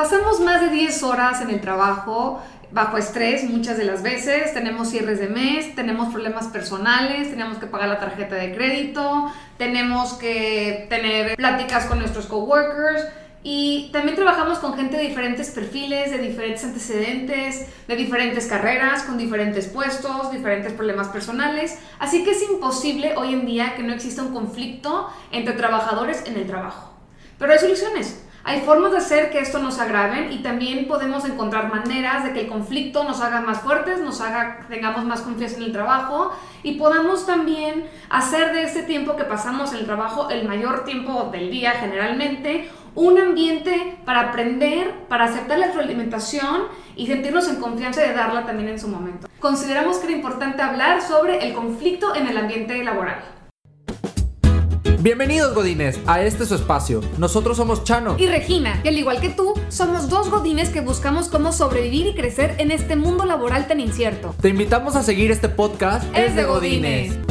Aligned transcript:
Pasamos 0.00 0.40
más 0.40 0.62
de 0.62 0.70
10 0.70 1.02
horas 1.02 1.42
en 1.42 1.50
el 1.50 1.60
trabajo, 1.60 2.40
bajo 2.70 2.96
estrés 2.96 3.44
muchas 3.44 3.76
de 3.76 3.84
las 3.84 4.02
veces, 4.02 4.54
tenemos 4.54 4.88
cierres 4.88 5.20
de 5.20 5.28
mes, 5.28 5.74
tenemos 5.74 6.10
problemas 6.10 6.46
personales, 6.46 7.28
tenemos 7.28 7.58
que 7.58 7.66
pagar 7.66 7.90
la 7.90 8.00
tarjeta 8.00 8.36
de 8.36 8.54
crédito, 8.54 9.30
tenemos 9.58 10.14
que 10.14 10.86
tener 10.88 11.36
pláticas 11.36 11.84
con 11.84 11.98
nuestros 11.98 12.24
coworkers 12.24 13.08
y 13.42 13.90
también 13.92 14.16
trabajamos 14.16 14.58
con 14.58 14.74
gente 14.74 14.96
de 14.96 15.02
diferentes 15.02 15.50
perfiles, 15.50 16.10
de 16.10 16.16
diferentes 16.16 16.64
antecedentes, 16.64 17.66
de 17.86 17.94
diferentes 17.94 18.46
carreras, 18.46 19.02
con 19.02 19.18
diferentes 19.18 19.66
puestos, 19.66 20.32
diferentes 20.32 20.72
problemas 20.72 21.08
personales, 21.08 21.78
así 21.98 22.24
que 22.24 22.30
es 22.30 22.42
imposible 22.50 23.16
hoy 23.18 23.34
en 23.34 23.44
día 23.44 23.74
que 23.76 23.82
no 23.82 23.92
exista 23.92 24.22
un 24.22 24.32
conflicto 24.32 25.10
entre 25.30 25.52
trabajadores 25.52 26.22
en 26.24 26.38
el 26.38 26.46
trabajo. 26.46 26.94
Pero 27.38 27.52
hay 27.52 27.58
soluciones. 27.58 28.22
Hay 28.42 28.62
formas 28.62 28.92
de 28.92 28.98
hacer 28.98 29.30
que 29.30 29.38
esto 29.38 29.58
nos 29.58 29.78
agrave 29.78 30.32
y 30.32 30.38
también 30.38 30.88
podemos 30.88 31.24
encontrar 31.26 31.72
maneras 31.72 32.24
de 32.24 32.32
que 32.32 32.40
el 32.40 32.46
conflicto 32.48 33.04
nos 33.04 33.20
haga 33.20 33.42
más 33.42 33.60
fuertes, 33.60 34.00
nos 34.00 34.20
haga 34.20 34.66
tengamos 34.68 35.04
más 35.04 35.20
confianza 35.20 35.58
en 35.58 35.64
el 35.64 35.72
trabajo 35.72 36.32
y 36.62 36.72
podamos 36.78 37.26
también 37.26 37.84
hacer 38.08 38.52
de 38.54 38.62
este 38.62 38.82
tiempo 38.82 39.14
que 39.16 39.24
pasamos 39.24 39.72
en 39.72 39.80
el 39.80 39.84
trabajo 39.84 40.30
el 40.30 40.48
mayor 40.48 40.84
tiempo 40.84 41.28
del 41.30 41.50
día 41.50 41.72
generalmente 41.72 42.70
un 42.94 43.18
ambiente 43.18 43.98
para 44.04 44.30
aprender, 44.30 45.06
para 45.08 45.26
aceptar 45.26 45.58
la 45.58 45.66
retroalimentación 45.66 46.62
y 46.96 47.06
sentirnos 47.06 47.48
en 47.48 47.56
confianza 47.56 48.00
de 48.00 48.14
darla 48.14 48.46
también 48.46 48.70
en 48.70 48.80
su 48.80 48.88
momento. 48.88 49.28
Consideramos 49.38 49.98
que 49.98 50.06
era 50.06 50.16
importante 50.16 50.62
hablar 50.62 51.02
sobre 51.02 51.46
el 51.46 51.54
conflicto 51.54 52.14
en 52.14 52.26
el 52.26 52.36
ambiente 52.36 52.82
laboral. 52.82 53.39
Bienvenidos 55.02 55.54
Godines 55.54 55.98
a 56.06 56.20
este 56.20 56.44
su 56.44 56.54
espacio. 56.54 57.00
Nosotros 57.16 57.56
somos 57.56 57.84
Chano 57.84 58.16
y 58.18 58.26
Regina, 58.26 58.82
y 58.84 58.88
al 58.88 58.98
igual 58.98 59.18
que 59.18 59.30
tú, 59.30 59.54
somos 59.70 60.10
dos 60.10 60.28
Godines 60.28 60.68
que 60.68 60.82
buscamos 60.82 61.28
cómo 61.28 61.54
sobrevivir 61.54 62.08
y 62.08 62.14
crecer 62.14 62.56
en 62.58 62.70
este 62.70 62.96
mundo 62.96 63.24
laboral 63.24 63.66
tan 63.66 63.80
incierto. 63.80 64.34
Te 64.42 64.50
invitamos 64.50 64.96
a 64.96 65.02
seguir 65.02 65.30
este 65.30 65.48
podcast. 65.48 66.04
Es 66.14 66.36
de 66.36 66.44
Godines. 66.44 67.29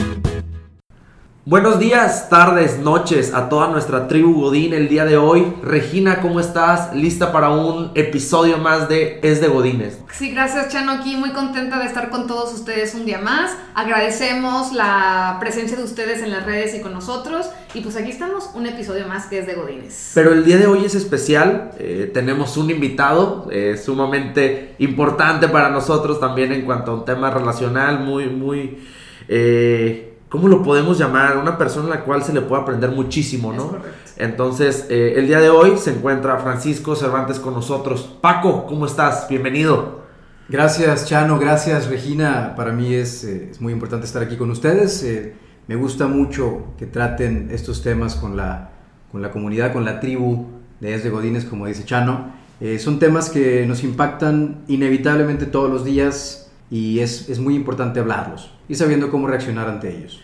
Buenos 1.49 1.79
días, 1.79 2.29
tardes, 2.29 2.77
noches 2.77 3.33
a 3.33 3.49
toda 3.49 3.69
nuestra 3.69 4.07
tribu 4.07 4.39
Godín 4.39 4.71
el 4.71 4.87
día 4.87 5.03
de 5.03 5.17
hoy. 5.17 5.51
Regina, 5.63 6.21
¿cómo 6.21 6.39
estás? 6.39 6.95
¿Lista 6.95 7.31
para 7.31 7.49
un 7.49 7.89
episodio 7.95 8.59
más 8.59 8.87
de 8.87 9.19
Es 9.23 9.41
de 9.41 9.47
Godines? 9.47 9.97
Sí, 10.13 10.29
gracias 10.29 10.69
Chano, 10.69 10.91
aquí 10.91 11.15
muy 11.15 11.31
contenta 11.31 11.79
de 11.79 11.85
estar 11.85 12.11
con 12.11 12.27
todos 12.27 12.53
ustedes 12.53 12.93
un 12.93 13.07
día 13.07 13.17
más. 13.17 13.57
Agradecemos 13.73 14.73
la 14.73 15.37
presencia 15.39 15.75
de 15.75 15.83
ustedes 15.85 16.21
en 16.21 16.29
las 16.29 16.45
redes 16.45 16.75
y 16.75 16.81
con 16.81 16.93
nosotros. 16.93 17.49
Y 17.73 17.81
pues 17.81 17.95
aquí 17.95 18.11
estamos, 18.11 18.51
un 18.53 18.67
episodio 18.67 19.07
más 19.07 19.25
que 19.25 19.39
es 19.39 19.47
de 19.47 19.55
Godines. 19.55 20.11
Pero 20.13 20.33
el 20.33 20.45
día 20.45 20.57
de 20.57 20.67
hoy 20.67 20.85
es 20.85 20.93
especial, 20.93 21.71
eh, 21.79 22.11
tenemos 22.13 22.57
un 22.57 22.69
invitado 22.69 23.47
eh, 23.51 23.75
sumamente 23.83 24.75
importante 24.77 25.47
para 25.47 25.71
nosotros 25.71 26.19
también 26.19 26.51
en 26.51 26.61
cuanto 26.61 26.91
a 26.91 26.93
un 26.93 27.05
tema 27.05 27.31
relacional 27.31 28.01
muy, 28.01 28.27
muy... 28.27 28.77
Eh, 29.27 30.09
¿cómo 30.29 30.47
lo 30.47 30.63
podemos 30.63 30.97
llamar? 30.97 31.37
Una 31.37 31.57
persona 31.57 31.87
a 31.87 31.97
la 31.97 32.03
cual 32.03 32.23
se 32.23 32.33
le 32.33 32.41
puede 32.41 32.61
aprender 32.61 32.91
muchísimo, 32.91 33.51
¿no? 33.51 33.77
Entonces, 34.15 34.85
eh, 34.89 35.13
el 35.17 35.27
día 35.27 35.39
de 35.39 35.49
hoy 35.49 35.77
se 35.77 35.91
encuentra 35.91 36.37
Francisco 36.37 36.95
Cervantes 36.95 37.39
con 37.39 37.53
nosotros. 37.53 38.17
Paco, 38.21 38.65
¿cómo 38.67 38.85
estás? 38.85 39.27
Bienvenido. 39.27 39.99
Gracias, 40.47 41.05
Chano. 41.07 41.39
Gracias, 41.39 41.87
Regina. 41.89 42.53
Para 42.55 42.71
mí 42.71 42.93
es, 42.93 43.23
eh, 43.23 43.51
muy 43.59 43.73
importante 43.73 44.05
estar 44.05 44.21
aquí 44.21 44.37
con 44.37 44.51
ustedes. 44.51 45.03
Eh, 45.03 45.35
me 45.67 45.75
gusta 45.75 46.07
mucho 46.07 46.73
que 46.77 46.85
traten 46.85 47.49
estos 47.51 47.81
temas 47.81 48.15
con 48.15 48.37
la, 48.37 48.71
con 49.11 49.21
la 49.21 49.31
comunidad, 49.31 49.73
con 49.73 49.85
la 49.85 49.99
tribu 49.99 50.47
de 50.79 50.93
Es 50.93 51.03
de 51.03 51.09
Godines, 51.09 51.45
como 51.45 51.65
dice 51.65 51.83
Chano. 51.85 52.39
son 52.79 52.99
temas 52.99 53.29
que 53.29 53.65
nos 53.65 53.83
impactan 53.83 54.63
inevitablemente 54.67 55.45
todos 55.45 55.69
los 55.69 55.85
días 55.85 56.48
y 56.69 56.99
es, 56.99 57.29
es 57.29 57.39
muy 57.39 57.55
importante 57.55 57.99
hablarlos 57.99 58.51
y 58.67 58.75
sabiendo 58.75 59.09
cómo 59.09 59.27
reaccionar 59.27 59.67
ante 59.67 59.95
ellos. 59.95 60.21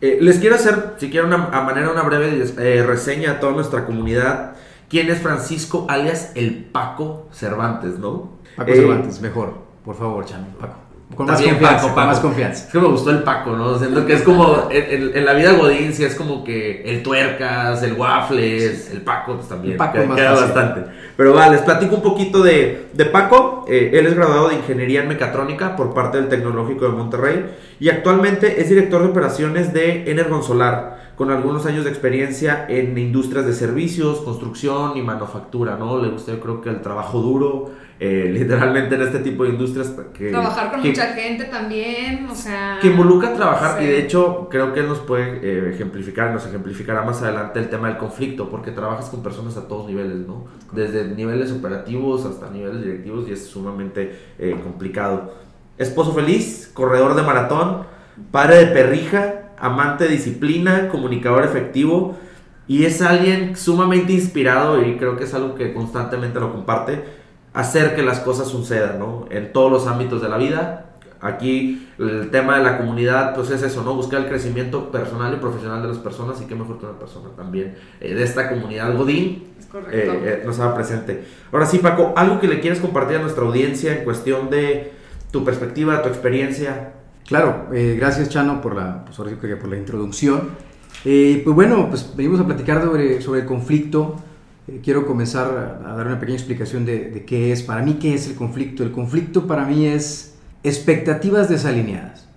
Eh, 0.00 0.18
les 0.20 0.38
quiero 0.38 0.56
hacer, 0.56 0.94
si 0.98 1.10
quieren, 1.10 1.32
una, 1.32 1.46
a 1.46 1.62
manera 1.62 1.90
una 1.90 2.02
breve 2.02 2.44
eh, 2.58 2.84
reseña 2.86 3.32
a 3.32 3.40
toda 3.40 3.52
nuestra 3.52 3.86
comunidad. 3.86 4.54
¿Quién 4.88 5.10
es 5.10 5.20
Francisco 5.20 5.86
alias 5.88 6.32
el 6.34 6.64
Paco 6.64 7.28
Cervantes, 7.32 7.98
no? 7.98 8.32
Paco 8.56 8.72
Cervantes, 8.72 9.20
mejor. 9.20 9.54
Por 9.84 9.96
favor, 9.96 10.24
Chano, 10.24 10.46
Paco. 10.60 10.85
Con 11.14 11.26
más, 11.26 11.40
confianza, 11.40 11.94
con 11.94 12.06
más 12.06 12.20
confianza. 12.20 12.66
Es 12.66 12.72
que 12.72 12.78
me 12.80 12.88
gustó 12.88 13.10
el 13.10 13.22
Paco, 13.22 13.56
¿no? 13.56 14.06
Que 14.06 14.12
es 14.12 14.22
como, 14.22 14.68
en, 14.70 15.24
la 15.24 15.34
vida 15.34 15.52
Godín, 15.52 15.94
sí 15.94 16.04
es 16.04 16.16
como 16.16 16.42
que 16.42 16.82
el 16.82 17.02
tuercas, 17.02 17.82
el 17.84 17.92
waffles, 17.92 18.90
el 18.90 19.02
Paco 19.02 19.36
pues 19.36 19.48
también. 19.48 19.72
El 19.72 19.78
Paco 19.78 20.14
queda, 20.14 20.32
bastante. 20.32 20.82
Pero 21.16 21.32
va, 21.32 21.48
les 21.48 21.62
platico 21.62 21.94
un 21.94 22.02
poquito 22.02 22.42
de, 22.42 22.88
de 22.92 23.04
Paco. 23.06 23.64
Eh, 23.68 23.92
él 23.94 24.06
es 24.06 24.14
graduado 24.14 24.48
de 24.48 24.56
Ingeniería 24.56 25.02
en 25.02 25.08
Mecatrónica 25.08 25.76
por 25.76 25.94
parte 25.94 26.18
del 26.18 26.28
Tecnológico 26.28 26.86
de 26.86 26.92
Monterrey 26.92 27.46
y 27.78 27.88
actualmente 27.88 28.60
es 28.60 28.68
director 28.68 29.02
de 29.02 29.08
operaciones 29.08 29.72
de 29.72 30.10
Energon 30.10 30.42
Solar 30.42 30.96
con 31.16 31.30
algunos 31.30 31.64
años 31.64 31.84
de 31.84 31.90
experiencia 31.90 32.66
en 32.68 32.96
industrias 32.98 33.46
de 33.46 33.54
servicios, 33.54 34.20
construcción 34.20 34.98
y 34.98 35.02
manufactura, 35.02 35.76
¿no? 35.78 36.00
Le 36.00 36.08
gusta, 36.08 36.32
yo 36.32 36.40
creo 36.40 36.60
que 36.60 36.68
el 36.68 36.82
trabajo 36.82 37.20
duro, 37.20 37.70
eh, 37.98 38.30
literalmente 38.32 38.94
en 38.94 39.02
este 39.02 39.20
tipo 39.20 39.44
de 39.44 39.50
industrias. 39.50 39.94
Que, 40.12 40.30
trabajar 40.30 40.70
con 40.70 40.82
mucha 40.82 41.06
gente 41.14 41.44
también, 41.44 42.26
o 42.30 42.34
sea. 42.34 42.78
Que 42.80 42.88
involucra 42.88 43.34
trabajar, 43.34 43.82
y 43.82 43.86
de 43.86 44.00
hecho 44.00 44.48
creo 44.50 44.72
que 44.72 44.82
nos 44.82 44.98
puede 44.98 45.40
eh, 45.42 45.70
ejemplificar, 45.74 46.32
nos 46.32 46.46
ejemplificará 46.46 47.02
más 47.02 47.22
adelante 47.22 47.58
el 47.58 47.68
tema 47.68 47.88
del 47.88 47.96
conflicto, 47.96 48.50
porque 48.50 48.70
trabajas 48.70 49.08
con 49.08 49.22
personas 49.22 49.56
a 49.56 49.66
todos 49.66 49.86
niveles, 49.86 50.26
¿no? 50.26 50.44
Desde 50.72 51.06
niveles 51.06 51.52
operativos 51.52 52.24
hasta 52.24 52.50
niveles 52.50 52.84
directivos 52.84 53.28
y 53.28 53.32
es 53.32 53.46
sumamente 53.46 54.18
eh, 54.38 54.56
complicado. 54.62 55.34
Esposo 55.78 56.12
feliz, 56.12 56.70
corredor 56.72 57.14
de 57.16 57.22
maratón, 57.22 57.86
padre 58.30 58.56
de 58.58 58.66
perrija 58.66 59.42
amante 59.58 60.04
de 60.04 60.10
disciplina, 60.10 60.88
comunicador 60.88 61.44
efectivo 61.44 62.16
y 62.68 62.84
es 62.84 63.00
alguien 63.02 63.56
sumamente 63.56 64.12
inspirado 64.12 64.82
y 64.82 64.96
creo 64.96 65.16
que 65.16 65.24
es 65.24 65.34
algo 65.34 65.54
que 65.54 65.72
constantemente 65.72 66.40
lo 66.40 66.52
comparte, 66.52 67.04
hacer 67.56 67.94
que 67.94 68.02
las 68.02 68.20
cosas 68.20 68.48
sucedan, 68.48 68.98
¿no? 68.98 69.26
En 69.30 69.52
todos 69.52 69.70
los 69.70 69.86
ámbitos 69.86 70.22
de 70.22 70.28
la 70.28 70.36
vida. 70.36 70.82
Aquí 71.20 71.88
el 71.98 72.30
tema 72.30 72.58
de 72.58 72.62
la 72.62 72.78
comunidad, 72.78 73.34
pues 73.34 73.50
es 73.50 73.62
eso, 73.62 73.82
¿no? 73.82 73.94
Buscar 73.94 74.20
el 74.20 74.28
crecimiento 74.28 74.90
personal 74.90 75.34
y 75.34 75.36
profesional 75.38 75.82
de 75.82 75.88
las 75.88 75.98
personas 75.98 76.40
y 76.42 76.44
qué 76.44 76.54
mejor 76.54 76.78
que 76.78 76.86
una 76.86 76.98
persona 76.98 77.30
también 77.36 77.74
eh, 78.00 78.14
de 78.14 78.22
esta 78.22 78.48
comunidad 78.50 78.94
Godín 78.96 79.44
eh, 79.90 80.22
eh, 80.24 80.42
nos 80.44 80.60
haga 80.60 80.74
presente. 80.74 81.24
Ahora 81.50 81.66
sí, 81.66 81.78
Paco, 81.78 82.12
algo 82.16 82.38
que 82.38 82.48
le 82.48 82.60
quieres 82.60 82.80
compartir 82.80 83.16
a 83.16 83.20
nuestra 83.20 83.44
audiencia 83.44 83.96
en 83.96 84.04
cuestión 84.04 84.50
de 84.50 84.92
tu 85.32 85.44
perspectiva, 85.44 86.02
tu 86.02 86.08
experiencia, 86.08 86.92
Claro, 87.26 87.66
eh, 87.72 87.96
gracias 87.98 88.28
Chano 88.28 88.60
por 88.60 88.76
la, 88.76 89.04
pues 89.04 89.16
por 89.16 89.68
la 89.68 89.76
introducción. 89.76 90.50
Eh, 91.04 91.42
pues 91.44 91.54
bueno, 91.54 91.88
pues 91.88 92.14
venimos 92.16 92.40
a 92.40 92.46
platicar 92.46 92.82
sobre, 92.82 93.20
sobre 93.20 93.40
el 93.40 93.46
conflicto. 93.46 94.16
Eh, 94.68 94.80
quiero 94.82 95.06
comenzar 95.06 95.80
a, 95.84 95.94
dar 95.94 96.06
una 96.06 96.18
pequeña 96.18 96.38
explicación 96.38 96.84
de, 96.84 97.24
qué 97.26 97.52
es, 97.52 97.62
para 97.62 97.82
mí, 97.82 97.94
qué 97.94 98.14
es 98.14 98.28
el 98.28 98.34
conflicto. 98.34 98.82
El 98.82 98.92
conflicto 98.92 99.46
para 99.46 99.64
mí 99.64 99.86
es 99.86 100.36
expectativas 100.62 101.48
desalineadas. 101.48 102.28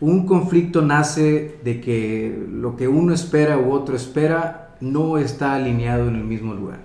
Un 0.00 0.26
conflicto 0.26 0.82
nace 0.82 1.58
de 1.64 1.80
que 1.80 2.46
lo 2.52 2.76
que 2.76 2.86
uno 2.86 3.12
espera 3.12 3.58
u 3.58 3.72
otro 3.72 3.96
espera 3.96 4.76
no 4.80 5.18
está 5.18 5.54
alineado 5.54 6.06
en 6.06 6.14
el 6.14 6.24
mismo 6.24 6.54
lugar. 6.54 6.78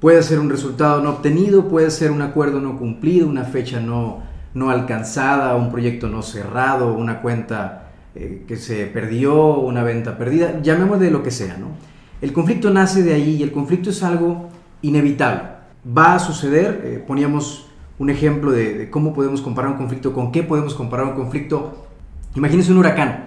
Puede 0.00 0.22
ser 0.22 0.38
un 0.40 0.50
resultado 0.50 1.02
no 1.02 1.10
obtenido, 1.10 1.68
puede 1.68 1.90
ser 1.90 2.10
un 2.10 2.20
acuerdo 2.20 2.60
no 2.60 2.78
cumplido, 2.78 3.28
una 3.28 3.44
fecha 3.44 3.80
no, 3.80 4.22
no 4.52 4.68
alcanzada, 4.68 5.54
un 5.54 5.70
proyecto 5.70 6.08
no 6.08 6.20
cerrado, 6.22 6.92
una 6.92 7.22
cuenta 7.22 7.92
eh, 8.14 8.44
que 8.46 8.56
se 8.56 8.84
perdió, 8.86 9.58
una 9.60 9.82
venta 9.82 10.18
perdida, 10.18 10.60
llamémosle 10.60 11.10
lo 11.10 11.22
que 11.22 11.30
sea, 11.30 11.56
¿no? 11.56 11.68
El 12.22 12.32
conflicto 12.32 12.70
nace 12.70 13.02
de 13.02 13.14
ahí 13.14 13.34
y 13.34 13.42
el 13.42 13.50
conflicto 13.50 13.90
es 13.90 14.00
algo 14.04 14.48
inevitable. 14.80 15.42
Va 15.84 16.14
a 16.14 16.20
suceder, 16.20 16.82
eh, 16.84 17.04
poníamos 17.04 17.66
un 17.98 18.10
ejemplo 18.10 18.52
de, 18.52 18.88
cómo 18.90 19.12
podemos 19.12 19.42
comparar 19.42 19.72
un 19.72 19.76
conflicto, 19.76 20.12
con 20.12 20.30
qué 20.30 20.44
podemos 20.44 20.76
comparar 20.76 21.06
un 21.06 21.14
conflicto. 21.14 21.88
Imagínense 22.36 22.70
un 22.70 22.78
huracán. 22.78 23.26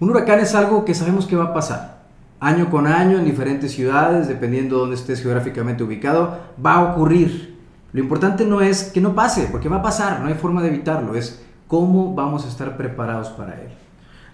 Un 0.00 0.10
huracán 0.10 0.40
es 0.40 0.56
algo 0.56 0.84
que 0.84 0.92
sabemos 0.92 1.26
que 1.26 1.36
va 1.36 1.44
a 1.44 1.54
pasar. 1.54 2.02
Año 2.40 2.68
con 2.68 2.88
año 2.88 3.16
en 3.16 3.24
diferentes 3.24 3.70
ciudades, 3.70 4.26
dependiendo 4.26 4.74
de 4.74 4.80
dónde 4.80 4.96
estés 4.96 5.22
geográficamente 5.22 5.84
ubicado, 5.84 6.40
va 6.64 6.74
a 6.74 6.82
ocurrir. 6.92 7.56
Lo 7.92 8.00
importante 8.00 8.44
no 8.44 8.60
es 8.60 8.90
que 8.90 9.00
no 9.00 9.14
pase, 9.14 9.50
porque 9.52 9.68
va 9.68 9.76
a 9.76 9.82
pasar, 9.82 10.18
no 10.18 10.26
hay 10.26 10.34
forma 10.34 10.62
de 10.62 10.68
evitarlo, 10.68 11.14
es 11.14 11.40
cómo 11.68 12.12
vamos 12.12 12.44
a 12.44 12.48
estar 12.48 12.76
preparados 12.76 13.28
para 13.28 13.52
él. 13.60 13.68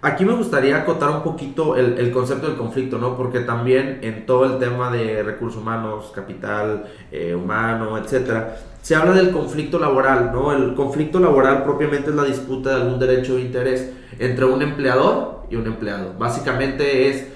Aquí 0.01 0.25
me 0.25 0.33
gustaría 0.33 0.77
acotar 0.77 1.11
un 1.11 1.23
poquito 1.23 1.75
el, 1.75 2.13
concepto 2.13 2.47
del 2.47 2.57
conflicto, 2.57 2.99
¿no? 2.99 3.17
Porque 3.17 3.41
también 3.41 3.99
en 4.03 4.27
todo 4.27 4.45
el 4.45 4.59
tema 4.61 4.93
de 4.93 5.25
recursos 5.25 5.61
humanos, 5.61 6.13
capital 6.15 6.85
eh, 7.11 7.35
humano, 7.35 7.99
etcétera, 7.99 8.59
se 8.81 8.95
habla 8.95 9.13
del 9.13 9.33
conflicto 9.33 9.77
laboral, 9.81 10.31
¿no? 10.33 10.53
El 10.53 10.75
conflicto 10.75 11.19
laboral 11.19 11.65
propiamente 11.65 12.11
es 12.11 12.17
la 12.17 12.23
disputa 12.23 12.71
de 12.71 12.77
algún 12.77 13.01
derecho 13.01 13.35
de 13.35 13.41
interés 13.41 13.93
entre 14.21 14.45
un 14.45 14.63
empleador 14.63 15.43
y 15.51 15.57
un 15.57 15.67
empleado. 15.67 16.15
Básicamente 16.17 17.11
es, 17.11 17.27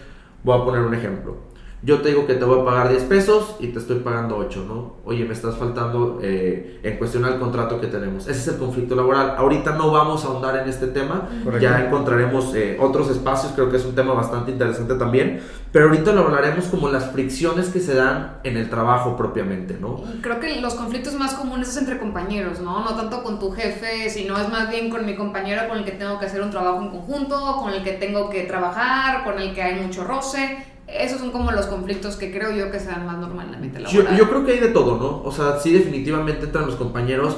voy 0.44 0.60
a 0.60 0.64
poner 0.64 0.82
un 0.82 0.94
ejemplo. 0.94 1.51
Yo 1.84 2.00
te 2.00 2.10
digo 2.10 2.26
que 2.26 2.34
te 2.34 2.44
voy 2.44 2.60
a 2.60 2.64
pagar 2.64 2.88
10 2.90 3.02
pesos 3.04 3.56
y 3.58 3.68
te 3.68 3.80
estoy 3.80 3.98
pagando 3.98 4.36
8, 4.36 4.64
¿no? 4.68 4.94
Oye, 5.04 5.24
me 5.24 5.32
estás 5.32 5.56
faltando 5.56 6.20
eh, 6.22 6.78
en 6.84 6.96
cuestión 6.96 7.24
al 7.24 7.40
contrato 7.40 7.80
que 7.80 7.88
tenemos. 7.88 8.28
Ese 8.28 8.38
es 8.38 8.48
el 8.48 8.56
conflicto 8.56 8.94
laboral. 8.94 9.34
Ahorita 9.36 9.72
no 9.72 9.90
vamos 9.90 10.24
a 10.24 10.28
ahondar 10.28 10.56
en 10.58 10.68
este 10.68 10.86
tema, 10.86 11.28
ya 11.60 11.84
encontraremos 11.84 12.54
eh, 12.54 12.76
otros 12.80 13.10
espacios, 13.10 13.52
creo 13.54 13.68
que 13.68 13.78
es 13.78 13.84
un 13.84 13.96
tema 13.96 14.14
bastante 14.14 14.52
interesante 14.52 14.94
también, 14.94 15.40
pero 15.72 15.86
ahorita 15.86 16.12
lo 16.12 16.22
hablaremos 16.22 16.66
como 16.66 16.88
las 16.88 17.10
fricciones 17.10 17.70
que 17.70 17.80
se 17.80 17.96
dan 17.96 18.38
en 18.44 18.56
el 18.56 18.70
trabajo 18.70 19.16
propiamente, 19.16 19.76
¿no? 19.80 20.04
Creo 20.20 20.38
que 20.38 20.60
los 20.60 20.74
conflictos 20.74 21.14
más 21.14 21.34
comunes 21.34 21.68
es 21.68 21.76
entre 21.78 21.98
compañeros, 21.98 22.60
¿no? 22.60 22.84
No 22.84 22.94
tanto 22.94 23.24
con 23.24 23.40
tu 23.40 23.50
jefe, 23.50 24.08
sino 24.08 24.38
es 24.38 24.48
más 24.48 24.70
bien 24.70 24.88
con 24.88 25.04
mi 25.04 25.16
compañero 25.16 25.62
con 25.68 25.78
el 25.78 25.84
que 25.84 25.92
tengo 25.92 26.20
que 26.20 26.26
hacer 26.26 26.42
un 26.42 26.50
trabajo 26.50 26.80
en 26.80 26.90
conjunto, 26.90 27.56
con 27.56 27.72
el 27.72 27.82
que 27.82 27.92
tengo 27.94 28.30
que 28.30 28.42
trabajar, 28.42 29.24
con 29.24 29.40
el 29.40 29.52
que 29.52 29.62
hay 29.62 29.80
mucho 29.80 30.04
roce 30.04 30.71
esos 30.92 31.20
son 31.20 31.30
como 31.30 31.50
los 31.52 31.66
conflictos 31.66 32.16
que 32.16 32.30
creo 32.30 32.52
yo 32.52 32.70
que 32.70 32.78
se 32.78 32.86
dan 32.86 33.06
más 33.06 33.18
normalmente. 33.18 33.82
Yo, 33.90 34.02
yo 34.16 34.28
creo 34.28 34.44
que 34.44 34.52
hay 34.52 34.60
de 34.60 34.68
todo, 34.68 34.98
¿no? 34.98 35.22
O 35.24 35.32
sea, 35.32 35.58
sí 35.58 35.72
definitivamente 35.72 36.46
entran 36.46 36.66
los 36.66 36.76
compañeros, 36.76 37.36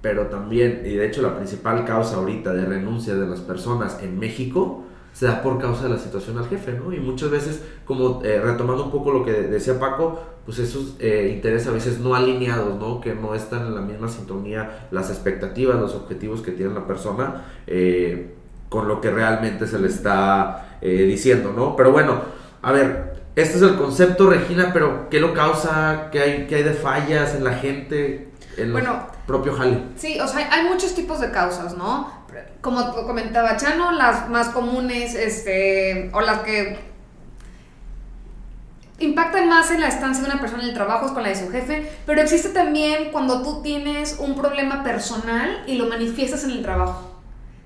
pero 0.00 0.26
también, 0.26 0.82
y 0.84 0.94
de 0.94 1.06
hecho 1.06 1.22
la 1.22 1.36
principal 1.36 1.84
causa 1.84 2.16
ahorita 2.16 2.52
de 2.52 2.64
renuncia 2.64 3.14
de 3.14 3.26
las 3.26 3.40
personas 3.40 3.98
en 4.02 4.18
México 4.18 4.84
se 5.14 5.26
da 5.26 5.42
por 5.42 5.60
causa 5.60 5.84
de 5.84 5.90
la 5.90 5.98
situación 5.98 6.38
al 6.38 6.48
jefe, 6.48 6.72
¿no? 6.72 6.92
Y 6.92 6.98
muchas 6.98 7.30
veces, 7.30 7.62
como 7.84 8.20
eh, 8.24 8.40
retomando 8.40 8.84
un 8.84 8.90
poco 8.90 9.12
lo 9.12 9.24
que 9.24 9.32
decía 9.32 9.78
Paco, 9.78 10.20
pues 10.44 10.58
esos 10.58 10.96
eh, 10.98 11.30
intereses 11.32 11.68
a 11.68 11.70
veces 11.70 12.00
no 12.00 12.16
alineados, 12.16 12.78
¿no? 12.80 13.00
Que 13.00 13.14
no 13.14 13.34
están 13.34 13.66
en 13.66 13.76
la 13.76 13.80
misma 13.80 14.08
sintonía 14.08 14.88
las 14.90 15.10
expectativas, 15.10 15.80
los 15.80 15.94
objetivos 15.94 16.42
que 16.42 16.50
tiene 16.50 16.74
la 16.74 16.86
persona 16.86 17.44
eh, 17.68 18.34
con 18.68 18.88
lo 18.88 19.00
que 19.00 19.10
realmente 19.10 19.68
se 19.68 19.78
le 19.78 19.86
está 19.86 20.78
diciendo, 20.82 21.54
¿no? 21.56 21.76
Pero 21.76 21.92
bueno, 21.92 22.20
a 22.64 22.72
ver, 22.72 23.14
este 23.36 23.56
es 23.56 23.62
el 23.62 23.76
concepto, 23.76 24.30
Regina, 24.30 24.70
pero 24.72 25.10
¿qué 25.10 25.20
lo 25.20 25.34
causa? 25.34 26.08
¿Qué 26.10 26.20
hay, 26.20 26.46
qué 26.46 26.56
hay 26.56 26.62
de 26.62 26.72
fallas 26.72 27.34
en 27.34 27.44
la 27.44 27.54
gente? 27.54 28.30
En 28.56 28.72
bueno, 28.72 29.06
propio 29.26 29.54
jale. 29.54 29.82
Sí, 29.96 30.18
o 30.18 30.26
sea, 30.26 30.48
hay 30.50 30.64
muchos 30.64 30.94
tipos 30.94 31.20
de 31.20 31.30
causas, 31.30 31.76
¿no? 31.76 32.24
Como 32.60 32.92
comentaba 33.06 33.56
Chano, 33.56 33.92
las 33.92 34.30
más 34.30 34.48
comunes, 34.48 35.14
este, 35.14 36.10
o 36.14 36.20
las 36.20 36.40
que 36.40 36.78
impactan 38.98 39.48
más 39.48 39.70
en 39.70 39.80
la 39.80 39.88
estancia 39.88 40.24
de 40.24 40.30
una 40.30 40.40
persona 40.40 40.62
en 40.62 40.68
el 40.70 40.74
trabajo 40.74 41.06
es 41.06 41.12
con 41.12 41.22
la 41.22 41.28
de 41.28 41.36
su 41.36 41.50
jefe, 41.50 41.90
pero 42.06 42.22
existe 42.22 42.48
también 42.50 43.10
cuando 43.12 43.42
tú 43.42 43.62
tienes 43.62 44.16
un 44.20 44.36
problema 44.36 44.82
personal 44.82 45.64
y 45.66 45.74
lo 45.76 45.86
manifiestas 45.86 46.44
en 46.44 46.52
el 46.52 46.62
trabajo. 46.62 47.13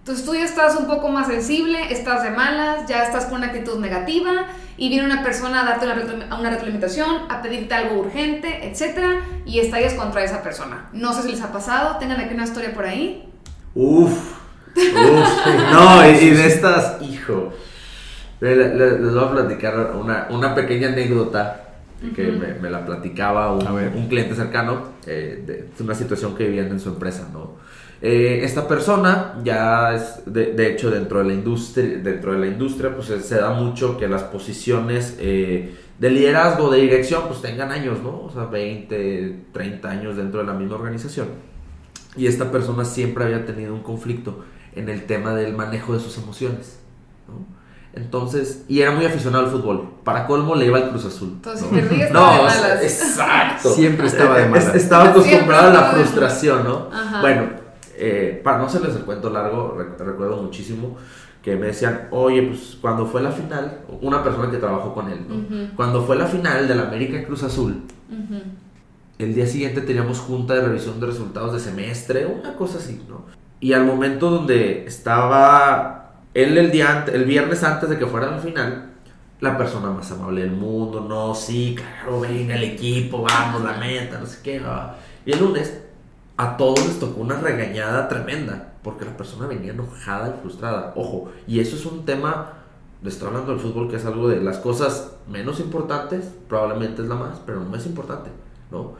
Entonces 0.08 0.24
tú 0.24 0.34
ya 0.34 0.46
estás 0.46 0.74
un 0.74 0.86
poco 0.86 1.10
más 1.10 1.26
sensible, 1.26 1.92
estás 1.92 2.22
de 2.22 2.30
malas, 2.30 2.86
ya 2.88 3.02
estás 3.02 3.26
con 3.26 3.40
una 3.40 3.48
actitud 3.48 3.78
negativa 3.78 4.46
y 4.78 4.88
viene 4.88 5.04
una 5.04 5.22
persona 5.22 5.60
a 5.60 5.64
darte 5.66 5.84
una, 5.84 6.34
una 6.34 6.48
retroalimentación, 6.48 7.30
a 7.30 7.42
pedirte 7.42 7.74
algo 7.74 8.00
urgente, 8.00 8.66
etc. 8.66 9.20
Y 9.44 9.58
estallas 9.58 9.92
contra 9.92 10.24
esa 10.24 10.42
persona. 10.42 10.88
No 10.94 11.12
sé 11.12 11.24
si 11.24 11.32
les 11.32 11.42
ha 11.42 11.52
pasado, 11.52 11.98
tengan 11.98 12.18
aquí 12.20 12.32
una 12.32 12.44
historia 12.44 12.72
por 12.72 12.86
ahí. 12.86 13.28
Uf, 13.74 14.38
uf, 14.74 15.46
no, 15.72 16.08
y, 16.08 16.30
de 16.30 16.46
estas, 16.46 17.02
hijo, 17.02 17.52
les, 18.40 19.12
voy 19.12 19.24
a 19.24 19.30
platicar 19.30 19.92
una, 19.94 20.28
una 20.30 20.54
pequeña 20.54 20.88
anécdota 20.88 21.67
que 22.14 22.56
me, 22.60 22.70
la 22.70 22.84
platicaba 22.84 23.52
un, 23.52 23.66
un 23.66 24.08
cliente 24.08 24.34
cercano 24.34 24.84
eh, 25.06 25.42
de, 25.46 25.82
una 25.82 25.94
situación 25.94 26.36
que 26.36 26.46
vivían 26.46 26.68
en 26.68 26.80
su 26.80 26.90
empresa, 26.90 27.28
¿no? 27.32 27.56
Eh, 28.00 28.42
esta 28.44 28.68
persona 28.68 29.40
ya 29.42 29.92
es, 29.94 30.22
de, 30.26 30.70
hecho, 30.70 30.90
dentro 30.90 31.18
de 31.18 31.24
la 31.24 31.34
industria, 31.34 31.98
dentro 31.98 32.32
de 32.32 32.38
la 32.38 32.46
industria, 32.46 32.94
pues 32.94 33.08
se 33.08 33.34
da 33.36 33.50
mucho 33.50 33.98
que 33.98 34.06
las 34.06 34.22
posiciones 34.22 35.16
eh, 35.18 35.74
de 35.98 36.10
liderazgo, 36.10 36.70
de 36.70 36.80
dirección, 36.80 37.24
pues 37.26 37.42
tengan 37.42 37.72
años, 37.72 38.00
¿no? 38.00 38.22
O 38.22 38.30
sea, 38.30 38.44
20, 38.44 39.46
30 39.52 39.90
años 39.90 40.16
dentro 40.16 40.40
de 40.40 40.46
la 40.46 40.52
misma 40.52 40.76
organización. 40.76 41.26
Y 42.16 42.28
esta 42.28 42.52
persona 42.52 42.84
siempre 42.84 43.24
había 43.24 43.44
tenido 43.44 43.74
un 43.74 43.82
conflicto 43.82 44.44
en 44.76 44.88
el 44.88 45.06
tema 45.06 45.34
del 45.34 45.54
manejo 45.54 45.94
de 45.94 46.00
sus 46.00 46.16
emociones, 46.18 46.78
¿no? 47.26 47.57
Entonces, 47.94 48.64
y 48.68 48.80
era 48.80 48.92
muy 48.92 49.04
aficionado 49.04 49.44
al 49.44 49.50
fútbol. 49.50 49.88
Para 50.04 50.26
colmo 50.26 50.54
le 50.54 50.66
iba 50.66 50.78
al 50.78 50.90
Cruz 50.90 51.06
Azul. 51.06 51.30
Entonces, 51.34 51.66
¿no? 52.12 52.20
no, 52.20 52.32
de 52.32 52.42
malas. 52.42 52.82
exacto. 52.82 53.70
Siempre 53.70 54.06
estaba 54.06 54.38
de 54.38 54.48
malas. 54.48 54.74
Estaba 54.74 55.10
acostumbrado 55.10 55.70
a 55.70 55.72
la 55.72 55.90
frustración, 55.90 56.64
¿no? 56.64 56.88
Bueno, 57.20 57.48
eh, 57.96 58.40
para 58.44 58.58
no 58.58 58.66
hacerles 58.66 58.94
el 58.94 59.02
cuento 59.02 59.30
largo, 59.30 59.76
recuerdo 59.98 60.42
muchísimo 60.42 60.96
que 61.42 61.56
me 61.56 61.68
decían, 61.68 62.08
oye, 62.10 62.42
pues 62.42 62.76
cuando 62.80 63.06
fue 63.06 63.22
la 63.22 63.32
final, 63.32 63.80
una 64.02 64.22
persona 64.22 64.50
que 64.50 64.58
trabajó 64.58 64.92
con 64.92 65.08
él, 65.08 65.24
¿no? 65.28 65.76
cuando 65.76 66.04
fue 66.04 66.16
la 66.16 66.26
final 66.26 66.68
del 66.68 66.80
América 66.80 67.24
Cruz 67.24 67.42
Azul, 67.42 67.82
el 69.18 69.34
día 69.34 69.46
siguiente 69.46 69.80
teníamos 69.80 70.20
junta 70.20 70.54
de 70.54 70.62
revisión 70.62 71.00
de 71.00 71.06
resultados 71.06 71.52
de 71.52 71.60
semestre, 71.60 72.26
una 72.26 72.54
cosa 72.54 72.78
así, 72.78 73.02
¿no? 73.08 73.22
Y 73.60 73.72
al 73.72 73.84
momento 73.84 74.30
donde 74.30 74.84
estaba 74.86 76.07
él 76.42 76.56
el, 76.56 76.70
día 76.70 77.04
el 77.12 77.24
viernes 77.24 77.64
antes 77.64 77.88
de 77.88 77.98
que 77.98 78.06
fuera 78.06 78.30
la 78.30 78.38
final, 78.38 78.92
la 79.40 79.58
persona 79.58 79.90
más 79.90 80.10
amable 80.12 80.42
del 80.42 80.52
mundo, 80.52 81.00
no, 81.00 81.34
sí, 81.34 81.74
claro, 81.76 82.20
venga 82.20 82.54
el 82.54 82.64
equipo, 82.64 83.22
vamos, 83.22 83.62
la 83.62 83.74
meta, 83.74 84.18
no 84.18 84.26
sé 84.26 84.38
qué. 84.42 84.62
Y 85.26 85.32
el 85.32 85.38
lunes 85.40 85.80
a 86.36 86.56
todos 86.56 86.86
les 86.86 87.00
tocó 87.00 87.20
una 87.20 87.40
regañada 87.40 88.08
tremenda, 88.08 88.74
porque 88.82 89.04
la 89.04 89.16
persona 89.16 89.46
venía 89.46 89.72
enojada 89.72 90.28
y 90.28 90.40
frustrada. 90.40 90.92
Ojo, 90.94 91.32
y 91.46 91.58
eso 91.58 91.74
es 91.74 91.84
un 91.86 92.04
tema, 92.04 92.52
le 93.02 93.08
estoy 93.08 93.28
hablando 93.28 93.52
del 93.52 93.60
fútbol, 93.60 93.90
que 93.90 93.96
es 93.96 94.06
algo 94.06 94.28
de 94.28 94.40
las 94.40 94.58
cosas 94.58 95.16
menos 95.28 95.58
importantes, 95.58 96.30
probablemente 96.48 97.02
es 97.02 97.08
la 97.08 97.16
más, 97.16 97.40
pero 97.44 97.60
no 97.60 97.76
es 97.76 97.84
importante, 97.86 98.30
¿no? 98.70 98.94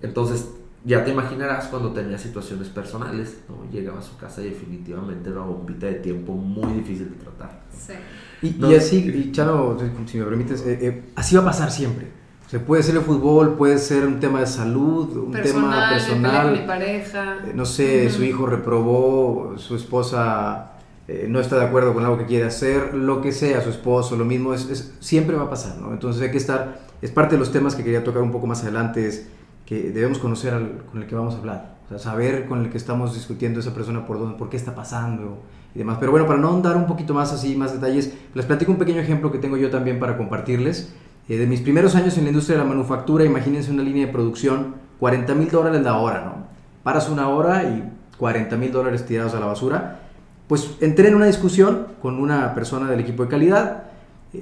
Entonces, 0.00 0.48
ya 0.84 1.04
te 1.04 1.10
imaginarás 1.10 1.66
cuando 1.66 1.92
tenía 1.92 2.18
situaciones 2.18 2.68
personales, 2.68 3.42
¿no? 3.48 3.70
Llegaba 3.70 3.98
a 3.98 4.02
su 4.02 4.16
casa 4.16 4.42
y 4.42 4.50
definitivamente 4.50 5.30
era 5.30 5.40
una 5.40 5.50
bombita 5.50 5.86
de 5.86 5.94
tiempo 5.94 6.32
muy 6.34 6.72
difícil 6.74 7.10
de 7.10 7.16
tratar. 7.16 7.62
Sí. 7.70 7.94
Y, 8.42 8.74
así, 8.74 8.98
y 8.98 9.32
Chano, 9.32 9.76
si 10.06 10.18
me 10.18 10.24
permites, 10.24 10.62
eh, 10.66 10.78
eh, 10.80 11.02
así 11.14 11.36
va 11.36 11.42
a 11.42 11.44
pasar 11.46 11.70
siempre 11.70 12.22
se 12.52 12.60
puede 12.60 12.82
ser 12.82 12.96
el 12.96 13.00
fútbol, 13.00 13.54
puede 13.54 13.78
ser 13.78 14.04
un 14.06 14.20
tema 14.20 14.40
de 14.40 14.46
salud, 14.46 15.16
un 15.16 15.32
tema 15.32 15.88
personal. 15.88 16.52
Mi 16.52 16.66
pareja. 16.66 17.38
Eh, 17.46 17.52
no 17.54 17.64
sé, 17.64 18.10
su 18.10 18.22
hijo 18.24 18.44
reprobó, 18.44 19.54
su 19.56 19.74
esposa 19.74 20.72
eh, 21.08 21.24
no 21.30 21.40
está 21.40 21.56
de 21.56 21.64
acuerdo 21.64 21.94
con 21.94 22.04
algo 22.04 22.18
que 22.18 22.26
quiere 22.26 22.44
hacer, 22.44 22.92
lo 22.92 23.22
que 23.22 23.32
sea, 23.32 23.62
su 23.62 23.70
esposo, 23.70 24.16
lo 24.16 24.26
mismo, 24.26 24.52
es, 24.52 24.92
siempre 25.00 25.34
va 25.34 25.44
a 25.44 25.48
pasar, 25.48 25.78
¿no? 25.78 25.94
Entonces 25.94 26.20
hay 26.20 26.30
que 26.30 26.36
estar, 26.36 26.80
es 27.00 27.10
parte 27.10 27.36
de 27.36 27.38
los 27.38 27.52
temas 27.52 27.74
que 27.74 27.84
quería 27.84 28.04
tocar 28.04 28.20
un 28.20 28.30
poco 28.30 28.46
más 28.46 28.62
adelante, 28.62 29.08
es 29.08 29.28
que 29.66 29.90
debemos 29.90 30.18
conocer 30.18 30.54
al, 30.54 30.82
con 30.90 31.02
el 31.02 31.08
que 31.08 31.14
vamos 31.14 31.34
a 31.34 31.38
hablar, 31.38 31.76
o 31.86 31.88
sea, 31.88 31.98
saber 31.98 32.46
con 32.46 32.60
el 32.60 32.70
que 32.70 32.78
estamos 32.78 33.14
discutiendo 33.14 33.60
esa 33.60 33.74
persona 33.74 34.06
por 34.06 34.18
dónde, 34.18 34.36
por 34.36 34.48
qué 34.48 34.56
está 34.56 34.74
pasando 34.74 35.38
y 35.74 35.78
demás. 35.78 35.98
Pero 36.00 36.12
bueno, 36.12 36.26
para 36.26 36.38
no 36.38 36.52
andar 36.52 36.76
un 36.76 36.86
poquito 36.86 37.14
más 37.14 37.32
así, 37.32 37.56
más 37.56 37.72
detalles, 37.72 38.12
les 38.34 38.46
platico 38.46 38.72
un 38.72 38.78
pequeño 38.78 39.00
ejemplo 39.00 39.30
que 39.32 39.38
tengo 39.38 39.56
yo 39.56 39.70
también 39.70 39.98
para 39.98 40.16
compartirles. 40.16 40.94
Eh, 41.28 41.36
de 41.36 41.46
mis 41.46 41.60
primeros 41.60 41.94
años 41.94 42.16
en 42.18 42.24
la 42.24 42.30
industria 42.30 42.58
de 42.58 42.64
la 42.64 42.68
manufactura, 42.68 43.24
imagínense 43.24 43.70
una 43.70 43.82
línea 43.82 44.06
de 44.06 44.12
producción, 44.12 44.74
40 44.98 45.34
mil 45.34 45.50
dólares 45.50 45.82
la 45.82 45.96
hora, 45.96 46.24
¿no? 46.24 46.46
Paras 46.82 47.08
una 47.08 47.28
hora 47.28 47.62
y 47.64 47.84
40 48.18 48.56
mil 48.56 48.72
dólares 48.72 49.06
tirados 49.06 49.34
a 49.34 49.40
la 49.40 49.46
basura. 49.46 50.00
Pues 50.48 50.76
entré 50.80 51.08
en 51.08 51.14
una 51.14 51.26
discusión 51.26 51.86
con 52.02 52.20
una 52.20 52.54
persona 52.54 52.90
del 52.90 53.00
equipo 53.00 53.22
de 53.22 53.28
calidad, 53.28 53.84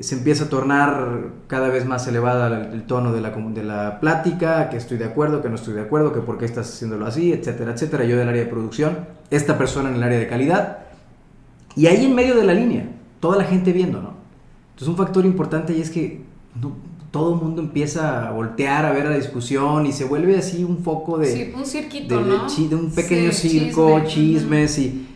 se 0.01 0.15
empieza 0.15 0.45
a 0.45 0.49
tornar 0.49 1.31
cada 1.49 1.69
vez 1.69 1.85
más 1.85 2.07
elevada 2.07 2.71
el, 2.73 2.85
tono 2.85 3.13
de 3.13 3.21
la, 3.21 3.31
de 3.31 3.65
la 3.65 3.99
plática, 3.99 4.71
que 4.71 4.77
estoy 4.77 4.99
de 4.99 5.05
acuerdo, 5.05 5.43
que 5.43 5.49
no 5.49 5.57
estoy 5.57 5.75
de 5.75 5.81
acuerdo, 5.81 6.13
que 6.13 6.21
por 6.21 6.39
qué 6.39 6.45
estás 6.45 6.69
haciéndolo 6.69 7.07
así, 7.07 7.33
etcétera, 7.33 7.73
etcétera. 7.73 8.05
Yo 8.05 8.17
del 8.17 8.29
área 8.29 8.45
de 8.45 8.49
producción, 8.49 8.99
esta 9.31 9.59
persona 9.59 9.89
en 9.89 9.97
el 9.97 10.03
área 10.03 10.19
de 10.19 10.29
calidad, 10.29 10.79
y 11.75 11.87
ahí 11.87 12.05
en 12.05 12.15
medio 12.15 12.37
de 12.37 12.45
la 12.45 12.55
línea, 12.55 12.89
toda 13.19 13.37
la 13.37 13.45
gente 13.45 13.73
viendo, 13.73 14.01
¿no? 14.01 14.15
Entonces 14.71 14.89
un 14.89 14.97
factor 14.97 15.27
importante 15.27 15.77
y 15.77 15.81
es 15.81 15.91
que 15.91 16.23
todo 17.11 17.35
el 17.35 17.41
mundo 17.41 17.61
empieza 17.61 18.29
a 18.29 18.31
voltear 18.31 18.87
a 18.87 18.93
ver 18.93 19.07
la 19.07 19.17
discusión 19.17 19.87
y 19.87 19.93
se 19.93 20.05
vuelve 20.05 20.37
así 20.37 20.65
un 20.65 20.79
foco 20.79 21.19
de... 21.19 21.27
Sí, 21.27 21.53
un 21.55 21.67
cirquito, 21.67 22.23
de, 22.23 22.31
¿no? 22.31 22.47
de, 22.49 22.75
un 22.77 22.91
pequeño 22.91 23.33
circo, 23.33 24.01
chismes 24.07 24.79
y... 24.79 25.07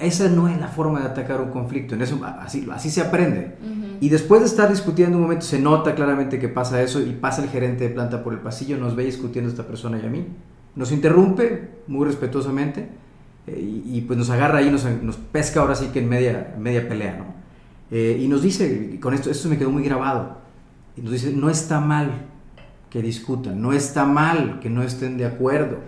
esa 0.00 0.28
no 0.28 0.48
es 0.48 0.58
la 0.60 0.68
forma 0.68 1.00
de 1.00 1.06
atacar 1.06 1.40
un 1.40 1.50
conflicto, 1.50 1.94
en 1.94 2.02
eso 2.02 2.20
así, 2.40 2.66
así 2.72 2.90
se 2.90 3.00
aprende. 3.00 3.56
Y 4.02 4.08
después 4.08 4.40
de 4.40 4.48
estar 4.48 4.68
discutiendo 4.68 5.16
un 5.16 5.22
momento 5.22 5.46
se 5.46 5.60
nota 5.60 5.94
claramente 5.94 6.40
que 6.40 6.48
pasa 6.48 6.82
eso 6.82 7.00
y 7.00 7.12
pasa 7.12 7.40
el 7.40 7.50
gerente 7.50 7.84
de 7.84 7.94
planta 7.94 8.24
por 8.24 8.32
el 8.32 8.40
pasillo, 8.40 8.76
nos 8.76 8.96
ve 8.96 9.04
discutiendo 9.04 9.48
esta 9.48 9.64
persona 9.64 9.96
y 10.02 10.04
a 10.04 10.10
mí, 10.10 10.26
nos 10.74 10.90
interrumpe 10.90 11.68
muy 11.86 12.04
respetuosamente 12.04 12.88
eh, 13.46 13.60
y, 13.60 14.00
pues 14.00 14.18
nos 14.18 14.28
agarra 14.30 14.58
ahí, 14.58 14.72
nos, 14.72 14.84
nos, 14.84 15.14
pesca 15.18 15.60
ahora 15.60 15.76
sí 15.76 15.90
que 15.92 16.00
en 16.00 16.08
media, 16.08 16.52
media 16.58 16.88
pelea, 16.88 17.16
¿no? 17.16 17.26
Eh, 17.92 18.18
y 18.20 18.26
nos 18.26 18.42
dice, 18.42 18.98
con 19.00 19.14
esto, 19.14 19.30
esto 19.30 19.48
me 19.48 19.56
quedó 19.56 19.70
muy 19.70 19.84
grabado, 19.84 20.38
y 20.96 21.02
nos 21.02 21.12
dice, 21.12 21.32
no 21.32 21.48
está 21.48 21.78
mal 21.78 22.10
que 22.90 23.02
discutan, 23.02 23.62
no 23.62 23.72
está 23.72 24.04
mal 24.04 24.58
que 24.58 24.68
no 24.68 24.82
estén 24.82 25.16
de 25.16 25.26
acuerdo. 25.26 25.78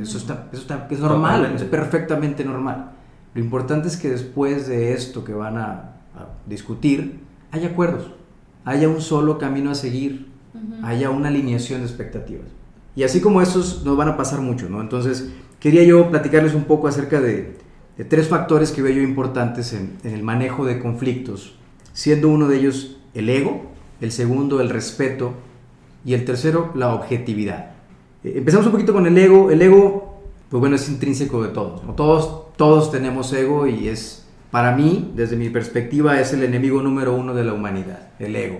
Eso, 0.00 0.18
está, 0.18 0.46
eso 0.52 0.62
está, 0.62 0.86
es 0.88 1.00
normal, 1.00 1.54
es 1.56 1.64
perfectamente 1.64 2.44
normal. 2.44 2.92
Lo 3.34 3.40
importante 3.40 3.88
es 3.88 3.96
que 3.96 4.10
después 4.10 4.68
de 4.68 4.92
esto 4.92 5.24
que 5.24 5.32
van 5.32 5.58
a, 5.58 5.95
discutir, 6.46 7.20
hay 7.50 7.64
acuerdos. 7.64 8.12
haya 8.64 8.88
un 8.88 9.00
solo 9.00 9.38
camino 9.38 9.70
a 9.70 9.74
seguir, 9.74 10.26
haya 10.82 11.10
una 11.10 11.28
alineación 11.28 11.80
de 11.80 11.86
expectativas. 11.86 12.46
Y 12.96 13.04
así 13.04 13.20
como 13.20 13.40
esos 13.40 13.84
nos 13.84 13.96
van 13.96 14.08
a 14.08 14.16
pasar 14.16 14.40
mucho, 14.40 14.68
¿no? 14.68 14.80
Entonces, 14.80 15.30
quería 15.60 15.84
yo 15.84 16.10
platicarles 16.10 16.54
un 16.54 16.64
poco 16.64 16.88
acerca 16.88 17.20
de, 17.20 17.58
tres 18.08 18.28
factores 18.28 18.72
que 18.72 18.82
veo 18.82 18.94
yo 18.94 19.02
importantes 19.02 19.72
en, 19.72 19.98
en 20.02 20.14
el 20.14 20.22
manejo 20.22 20.66
de 20.66 20.80
conflictos, 20.80 21.54
siendo 21.92 22.28
uno 22.28 22.48
de 22.48 22.58
ellos 22.58 22.98
el 23.14 23.28
ego, 23.28 23.70
el 24.00 24.12
segundo 24.12 24.60
el 24.60 24.68
respeto 24.68 25.34
y 26.04 26.14
el 26.14 26.24
tercero 26.24 26.72
la 26.74 26.94
objetividad. 26.94 27.76
Eh, 28.24 28.34
empezamos 28.36 28.66
un 28.66 28.72
poquito 28.72 28.92
con 28.92 29.06
el 29.06 29.16
ego. 29.16 29.50
El 29.50 29.62
ego, 29.62 30.20
pues 30.50 30.60
bueno, 30.60 30.76
es 30.76 30.88
intrínseco 30.88 31.42
de 31.42 31.48
todos. 31.50 31.84
¿no? 31.84 31.94
Todos, 31.94 32.54
todos 32.56 32.90
tenemos 32.90 33.32
ego 33.32 33.66
y 33.66 33.88
es, 33.88 34.25
para 34.56 34.74
mí, 34.74 35.12
desde 35.14 35.36
mi 35.36 35.50
perspectiva, 35.50 36.18
es 36.18 36.32
el 36.32 36.42
enemigo 36.42 36.80
número 36.80 37.14
uno 37.14 37.34
de 37.34 37.44
la 37.44 37.52
humanidad, 37.52 38.08
el 38.18 38.34
ego. 38.34 38.58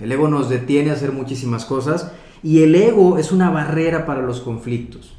El 0.00 0.10
ego 0.10 0.26
nos 0.26 0.48
detiene 0.48 0.90
a 0.90 0.94
hacer 0.94 1.12
muchísimas 1.12 1.64
cosas 1.64 2.10
y 2.42 2.64
el 2.64 2.74
ego 2.74 3.18
es 3.18 3.30
una 3.30 3.48
barrera 3.48 4.04
para 4.04 4.20
los 4.20 4.40
conflictos. 4.40 5.16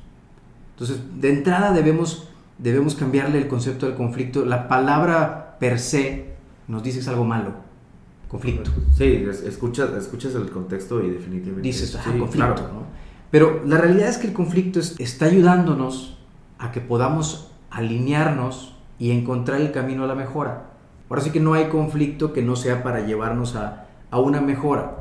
Entonces, 0.71 0.99
de 1.21 1.29
entrada 1.29 1.71
debemos, 1.71 2.27
debemos 2.57 2.95
cambiarle 2.95 3.37
el 3.37 3.47
concepto 3.47 3.85
del 3.85 3.95
conflicto. 3.95 4.43
La 4.43 4.67
palabra 4.67 5.55
per 5.57 5.79
se 5.79 6.33
nos 6.67 6.83
dice 6.83 6.97
que 6.97 7.03
es 7.03 7.07
algo 7.07 7.23
malo. 7.23 7.53
Conflicto. 8.27 8.71
Sí, 8.97 9.25
escuchas, 9.45 9.91
escuchas 9.93 10.35
el 10.35 10.49
contexto 10.49 11.01
y 11.01 11.11
definitivamente. 11.11 11.61
Dices, 11.61 11.95
ah, 11.95 12.03
conflicto, 12.19 12.63
¿no? 12.73 12.83
Pero 13.31 13.61
la 13.65 13.77
realidad 13.77 14.09
es 14.09 14.17
que 14.17 14.27
el 14.27 14.33
conflicto 14.33 14.81
está 14.81 15.27
ayudándonos 15.27 16.17
a 16.57 16.73
que 16.73 16.81
podamos 16.81 17.51
alinearnos 17.69 18.75
y 18.99 19.11
encontrar 19.11 19.61
el 19.61 19.71
camino 19.71 20.03
a 20.03 20.07
la 20.07 20.15
mejora. 20.15 20.65
Ahora 21.09 21.21
sí 21.21 21.31
que 21.31 21.39
no 21.39 21.53
hay 21.53 21.65
conflicto 21.65 22.33
que 22.33 22.43
no 22.43 22.55
sea 22.55 22.83
para 22.83 22.99
llevarnos 22.99 23.55
a, 23.55 23.87
a 24.11 24.19
una 24.19 24.41
mejora 24.41 24.99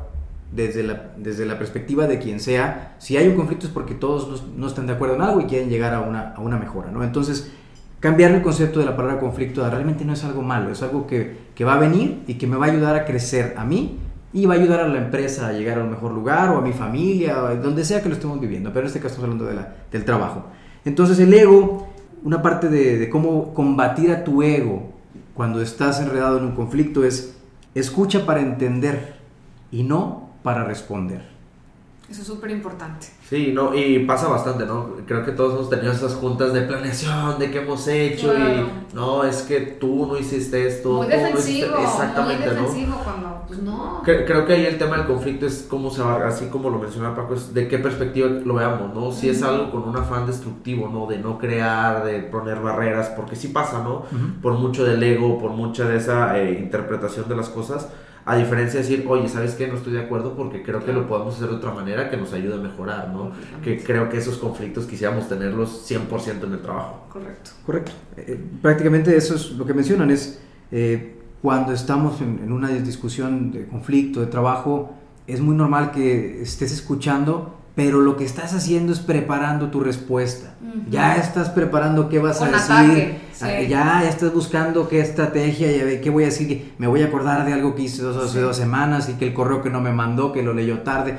desde 0.51 0.83
la, 0.83 1.11
desde 1.17 1.45
la 1.45 1.57
perspectiva 1.57 2.07
de 2.07 2.19
quien 2.19 2.39
sea, 2.39 2.95
si 2.97 3.17
hay 3.17 3.27
un 3.27 3.35
conflicto 3.35 3.67
es 3.67 3.73
porque 3.73 3.93
todos 3.93 4.43
no, 4.55 4.67
están 4.67 4.87
de 4.87 4.93
acuerdo 4.93 5.15
en 5.15 5.21
algo 5.21 5.41
y 5.41 5.45
quieren 5.45 5.69
llegar 5.69 5.93
a 5.93 6.01
una, 6.01 6.33
a 6.33 6.39
una 6.39 6.57
mejora, 6.57 6.89
¿no? 6.91 7.03
Entonces, 7.03 7.51
cambiar 7.99 8.31
el 8.31 8.41
concepto 8.41 8.79
de 8.79 8.85
la 8.85 8.95
palabra 8.95 9.19
conflicto 9.19 9.67
realmente 9.69 10.05
no 10.05 10.13
es 10.13 10.23
algo 10.23 10.41
malo, 10.41 10.71
es 10.71 10.81
algo 10.81 11.05
que, 11.05 11.37
que, 11.53 11.63
va 11.63 11.75
a 11.75 11.79
venir 11.79 12.23
y 12.27 12.35
que 12.35 12.47
me 12.47 12.55
va 12.55 12.65
a 12.65 12.69
ayudar 12.69 12.95
a 12.95 13.05
crecer 13.05 13.53
a 13.57 13.65
mí 13.65 13.99
y 14.33 14.45
va 14.45 14.55
a 14.55 14.57
ayudar 14.57 14.79
a 14.81 14.87
la 14.87 14.97
empresa 14.97 15.47
a 15.47 15.53
llegar 15.53 15.79
a 15.79 15.83
un 15.83 15.91
mejor 15.91 16.11
lugar 16.11 16.49
o 16.49 16.57
a 16.57 16.61
mi 16.61 16.73
familia, 16.73 17.43
o 17.43 17.55
donde 17.55 17.83
sea 17.83 18.01
que 18.01 18.09
lo 18.09 18.15
estemos 18.15 18.39
viviendo, 18.39 18.71
pero 18.71 18.81
en 18.81 18.87
este 18.87 18.99
caso 18.99 19.15
estamos 19.15 19.33
hablando 19.33 19.45
de 19.45 19.55
la, 19.55 19.75
del 19.91 20.05
trabajo. 20.05 20.45
Entonces 20.85 21.19
el 21.19 21.33
ego, 21.33 21.89
una 22.23 22.41
parte 22.41 22.69
de, 22.69 23.09
cómo 23.09 23.53
combatir 23.53 24.11
a 24.11 24.23
tu 24.23 24.43
ego 24.43 24.89
cuando 25.33 25.61
estás 25.61 26.01
enredado 26.01 26.37
en 26.37 26.45
un 26.45 26.51
conflicto 26.51 27.03
es 27.03 27.35
escucha 27.75 28.25
para 28.25 28.41
entender 28.41 29.15
y 29.71 29.83
no 29.83 30.29
para 30.43 30.63
responder. 30.63 31.38
Eso 32.09 32.21
es 32.21 32.27
súper 32.27 32.49
importante. 32.49 33.05
Sí, 33.29 33.51
no, 33.53 33.75
y 33.75 33.99
pasa 33.99 34.27
bastante, 34.27 34.65
¿no? 34.65 34.95
Creo 35.05 35.23
que 35.23 35.31
todos 35.31 35.53
hemos 35.53 35.69
tenido 35.69 35.91
esas 35.91 36.15
juntas 36.15 36.53
de 36.53 36.61
planeación, 36.61 37.37
de 37.37 37.51
qué 37.51 37.59
hemos 37.59 37.87
hecho 37.87 38.33
y 38.35 38.67
no, 38.95 39.23
es 39.23 39.43
que 39.43 39.59
tú 39.59 40.07
no 40.07 40.17
hiciste 40.17 40.65
esto. 40.65 40.93
Muy 40.93 41.07
defensivo, 41.07 41.77
exactamente, 41.77 42.47
muy 42.47 42.55
defensivo 42.55 43.01
cuando, 43.03 43.43
pues 43.45 43.61
no. 43.61 44.01
Creo, 44.03 44.47
que 44.47 44.53
ahí 44.53 44.65
el 44.65 44.79
tema 44.79 44.97
del 44.97 45.05
conflicto 45.05 45.45
es 45.45 45.67
cómo 45.69 45.91
se 45.91 46.01
va, 46.01 46.27
así 46.27 46.47
como 46.47 46.71
lo 46.71 46.79
mencionaba 46.79 47.15
Paco, 47.15 47.35
es 47.35 47.53
de 47.53 47.67
qué 47.67 47.77
perspectiva 47.77 48.27
lo 48.27 48.55
veamos, 48.55 48.95
¿no? 48.95 49.11
Si 49.11 49.29
es 49.29 49.43
algo 49.43 49.69
con 49.69 49.87
un 49.87 49.95
afán 49.95 50.25
destructivo, 50.25 50.89
¿no? 50.89 51.05
De 51.05 51.19
no 51.19 51.37
crear, 51.37 52.03
de 52.03 52.21
poner 52.23 52.59
barreras, 52.59 53.09
porque 53.09 53.35
sí 53.35 53.49
pasa, 53.49 53.83
¿no? 53.83 54.05
Por 54.41 54.53
mucho 54.53 54.83
del 54.83 55.03
ego, 55.03 55.37
por 55.37 55.51
mucha 55.51 55.85
de 55.87 55.97
esa 55.97 56.39
eh, 56.39 56.53
interpretación 56.59 57.29
de 57.29 57.35
las 57.35 57.49
cosas 57.49 57.87
a 58.25 58.35
diferencia 58.35 58.79
de 58.79 58.87
decir, 58.87 59.05
oye, 59.07 59.27
¿sabes 59.27 59.55
qué? 59.55 59.67
No 59.67 59.75
estoy 59.75 59.93
de 59.93 60.01
acuerdo 60.01 60.35
porque 60.35 60.61
creo 60.63 60.83
que 60.83 60.93
lo 60.93 61.07
podemos 61.07 61.35
hacer 61.35 61.49
de 61.49 61.55
otra 61.55 61.71
manera 61.71 62.09
que 62.09 62.17
nos 62.17 62.33
ayude 62.33 62.55
a 62.55 62.57
mejorar, 62.57 63.09
¿no? 63.09 63.31
Que 63.63 63.81
creo 63.81 64.09
que 64.09 64.17
esos 64.17 64.37
conflictos 64.37 64.85
quisiéramos 64.85 65.27
tenerlos 65.27 65.89
100% 65.89 66.43
en 66.43 66.53
el 66.53 66.61
trabajo. 66.61 67.05
Correcto. 67.11 67.51
Correcto. 67.65 67.91
Eh, 68.17 68.39
prácticamente 68.61 69.15
eso 69.15 69.35
es 69.35 69.51
lo 69.51 69.65
que 69.65 69.73
mencionan, 69.73 70.11
es 70.11 70.39
eh, 70.71 71.15
cuando 71.41 71.73
estamos 71.73 72.21
en, 72.21 72.39
en, 72.43 72.51
una 72.51 72.69
discusión 72.69 73.51
de 73.51 73.67
conflicto, 73.67 74.19
de 74.19 74.27
trabajo, 74.27 74.93
es 75.25 75.41
muy 75.41 75.55
normal 75.55 75.91
que 75.91 76.41
estés 76.41 76.71
escuchando 76.71 77.59
pero 77.79 78.01
lo 78.01 78.17
que 78.17 78.25
estás 78.25 78.53
haciendo 78.53 78.91
es 78.91 78.99
preparando 78.99 79.69
tu 79.69 79.79
respuesta. 79.79 80.53
Ya 80.89 81.15
estás 81.15 81.47
preparando 81.47 82.09
qué 82.09 82.19
vas 82.19 82.41
a 82.41 82.49
decir. 82.49 83.19
Ah, 83.41 83.61
ya, 83.61 84.03
estás 84.03 84.33
buscando 84.33 84.89
qué 84.89 84.99
estrategia, 84.99 86.01
qué 86.01 86.09
voy 86.09 86.23
a 86.23 86.27
decir. 86.27 86.73
Me 86.77 86.87
voy 86.87 87.01
a 87.03 87.05
acordar 87.05 87.45
de 87.45 87.53
algo 87.53 87.73
que 87.73 87.83
hice 87.83 88.01
dos, 88.01 88.17
hace 88.17 88.41
dos 88.41 88.57
semanas 88.57 89.07
y 89.07 89.13
que 89.13 89.27
el 89.27 89.33
correo 89.33 89.61
que 89.61 89.69
no 89.69 89.79
me 89.79 89.93
mandó, 89.93 90.33
que 90.33 90.43
lo 90.43 90.53
leyó 90.53 90.79
tarde. 90.79 91.17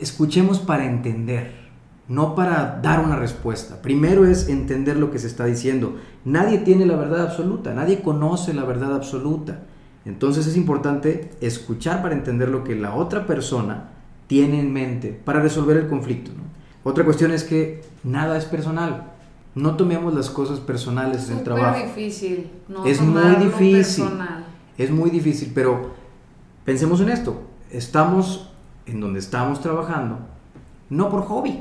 Escuchemos 0.00 0.58
para 0.58 0.86
entender, 0.86 1.52
no 2.08 2.34
para 2.34 2.80
dar 2.82 3.00
una 3.00 3.16
respuesta. 3.16 3.82
Primero 3.82 4.24
es 4.24 4.48
entender 4.48 4.96
lo 4.96 5.10
que 5.10 5.18
se 5.18 5.26
está 5.26 5.44
diciendo. 5.44 5.96
Nadie 6.24 6.58
tiene 6.58 6.86
la 6.86 6.96
verdad 6.96 7.22
absoluta, 7.22 7.74
nadie 7.74 8.00
conoce 8.00 8.54
la 8.54 8.64
verdad 8.64 8.94
absoluta. 8.94 9.60
Entonces 10.06 10.46
es 10.46 10.56
importante 10.56 11.32
escuchar 11.42 12.00
para 12.00 12.14
entender 12.14 12.48
lo 12.48 12.64
que 12.64 12.74
la 12.74 12.94
otra 12.94 13.26
persona 13.26 13.90
tiene 14.28 14.60
en 14.60 14.72
mente 14.72 15.08
para 15.24 15.40
resolver 15.40 15.76
el 15.76 15.88
conflicto. 15.88 16.30
Otra 16.84 17.04
cuestión 17.04 17.32
es 17.32 17.44
que 17.44 17.82
nada 18.02 18.38
es 18.38 18.46
personal. 18.46 19.09
No 19.54 19.76
tomemos 19.76 20.14
las 20.14 20.30
cosas 20.30 20.60
personales 20.60 21.28
en 21.28 21.38
el 21.38 21.44
trabajo. 21.44 21.76
Es 21.76 21.94
difícil. 21.94 22.50
No 22.68 22.86
es 22.86 23.00
muy 23.00 23.36
difícil. 23.36 24.04
Es 24.78 24.90
muy 24.90 25.10
difícil, 25.10 25.52
pero 25.54 25.94
pensemos 26.64 27.00
en 27.00 27.10
esto. 27.10 27.42
Estamos 27.70 28.50
en 28.86 29.00
donde 29.00 29.18
estamos 29.18 29.60
trabajando, 29.60 30.18
no 30.88 31.08
por 31.08 31.22
hobby. 31.24 31.60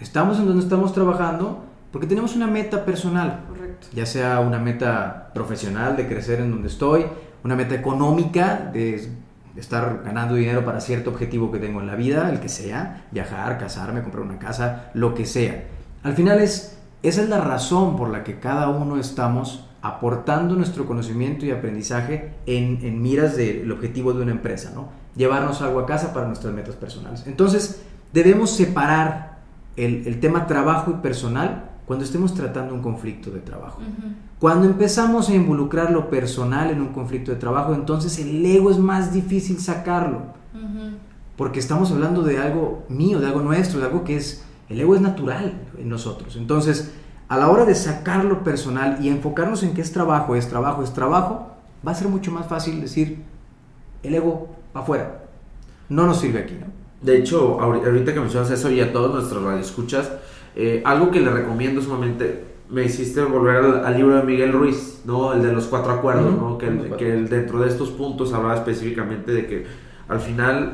Estamos 0.00 0.38
en 0.38 0.46
donde 0.46 0.62
estamos 0.62 0.92
trabajando 0.92 1.64
porque 1.90 2.06
tenemos 2.06 2.36
una 2.36 2.46
meta 2.46 2.84
personal. 2.84 3.44
Correcto. 3.48 3.88
Ya 3.92 4.06
sea 4.06 4.40
una 4.40 4.58
meta 4.58 5.30
profesional 5.34 5.96
de 5.96 6.06
crecer 6.06 6.40
en 6.40 6.50
donde 6.50 6.68
estoy, 6.68 7.06
una 7.44 7.56
meta 7.56 7.74
económica 7.74 8.70
de 8.72 9.10
estar 9.56 10.02
ganando 10.04 10.34
dinero 10.34 10.64
para 10.64 10.80
cierto 10.80 11.10
objetivo 11.10 11.50
que 11.50 11.58
tengo 11.58 11.80
en 11.80 11.86
la 11.86 11.96
vida, 11.96 12.30
el 12.30 12.40
que 12.40 12.48
sea, 12.48 13.06
viajar, 13.10 13.58
casarme, 13.58 14.02
comprar 14.02 14.22
una 14.22 14.38
casa, 14.38 14.90
lo 14.94 15.14
que 15.14 15.26
sea. 15.26 15.64
Al 16.02 16.14
final 16.14 16.40
es, 16.40 16.78
esa 17.02 17.22
es 17.22 17.28
la 17.28 17.40
razón 17.40 17.96
por 17.96 18.10
la 18.10 18.24
que 18.24 18.38
cada 18.38 18.68
uno 18.68 18.98
estamos 18.98 19.64
aportando 19.82 20.54
nuestro 20.54 20.86
conocimiento 20.86 21.46
y 21.46 21.50
aprendizaje 21.50 22.34
en, 22.46 22.80
en 22.82 23.00
miras 23.00 23.36
del 23.36 23.70
objetivo 23.70 24.12
de 24.12 24.22
una 24.22 24.32
empresa, 24.32 24.72
¿no? 24.74 24.88
Llevarnos 25.16 25.62
algo 25.62 25.80
a 25.80 25.86
casa 25.86 26.12
para 26.12 26.26
nuestras 26.26 26.52
metas 26.52 26.74
personales. 26.74 27.24
Entonces, 27.26 27.82
debemos 28.12 28.50
separar 28.50 29.38
el, 29.76 30.06
el 30.06 30.20
tema 30.20 30.46
trabajo 30.46 30.90
y 30.90 30.94
personal 30.94 31.68
cuando 31.88 32.04
estemos 32.04 32.34
tratando 32.34 32.74
un 32.74 32.82
conflicto 32.82 33.30
de 33.30 33.40
trabajo. 33.40 33.80
Cuando 34.38 34.66
empezamos 34.66 35.30
a 35.30 35.34
involucrar 35.34 35.90
lo 35.90 36.10
personal 36.10 36.70
en 36.70 36.82
un 36.82 36.88
conflicto 36.88 37.30
de 37.30 37.38
trabajo, 37.38 37.72
entonces 37.74 38.18
el 38.18 38.44
ego 38.44 38.70
es 38.70 38.78
más 38.78 39.14
difícil 39.14 39.58
sacarlo. 39.58 40.20
Porque 41.36 41.58
estamos 41.58 41.90
hablando 41.90 42.22
de 42.22 42.36
algo 42.38 42.84
mío, 42.90 43.20
de 43.20 43.26
algo 43.26 43.40
nuestro, 43.40 43.80
de 43.80 43.86
algo 43.86 44.04
que 44.04 44.18
es, 44.18 44.44
el 44.68 44.80
ego 44.80 44.94
es 44.94 45.00
natural 45.00 45.54
en 45.78 45.88
nosotros. 45.88 46.36
Entonces, 46.36 46.92
a 47.28 47.36
la 47.36 47.48
hora 47.48 47.64
de 47.64 47.74
sacar 47.74 48.24
lo 48.24 48.42
personal 48.42 48.98
y 49.02 49.08
enfocarnos 49.08 49.62
en 49.62 49.74
que 49.74 49.82
es 49.82 49.92
trabajo, 49.92 50.34
es 50.34 50.48
trabajo, 50.48 50.82
es 50.82 50.92
trabajo, 50.92 51.48
va 51.86 51.92
a 51.92 51.94
ser 51.94 52.08
mucho 52.08 52.30
más 52.32 52.46
fácil 52.46 52.80
decir, 52.80 53.18
el 54.02 54.14
ego 54.14 54.48
afuera, 54.74 55.24
no 55.88 56.06
nos 56.06 56.20
sirve 56.20 56.40
aquí, 56.40 56.54
¿no? 56.54 56.66
De 57.02 57.16
hecho, 57.16 57.60
ahorita 57.60 58.12
que 58.12 58.20
mencionas 58.20 58.50
eso 58.50 58.70
y 58.70 58.80
a 58.80 58.92
todos 58.92 59.14
nuestros 59.14 59.42
radioescuchas, 59.42 60.10
eh, 60.56 60.82
algo 60.84 61.10
que 61.10 61.20
le 61.20 61.30
recomiendo 61.30 61.80
sumamente, 61.80 62.44
me 62.70 62.84
hiciste 62.84 63.22
volver 63.22 63.64
al, 63.84 63.96
libro 63.96 64.16
de 64.16 64.22
Miguel 64.24 64.52
Ruiz, 64.52 65.02
¿no? 65.04 65.32
El 65.32 65.42
de 65.42 65.52
los 65.52 65.66
cuatro 65.66 65.92
acuerdos, 65.92 66.36
¿no? 66.36 66.58
Que, 66.58 66.66
que 66.98 67.04
dentro 67.04 67.60
de 67.60 67.68
estos 67.68 67.90
puntos 67.90 68.32
hablaba 68.32 68.56
específicamente 68.56 69.32
de 69.32 69.46
que 69.46 69.66
al 70.08 70.20
final 70.20 70.72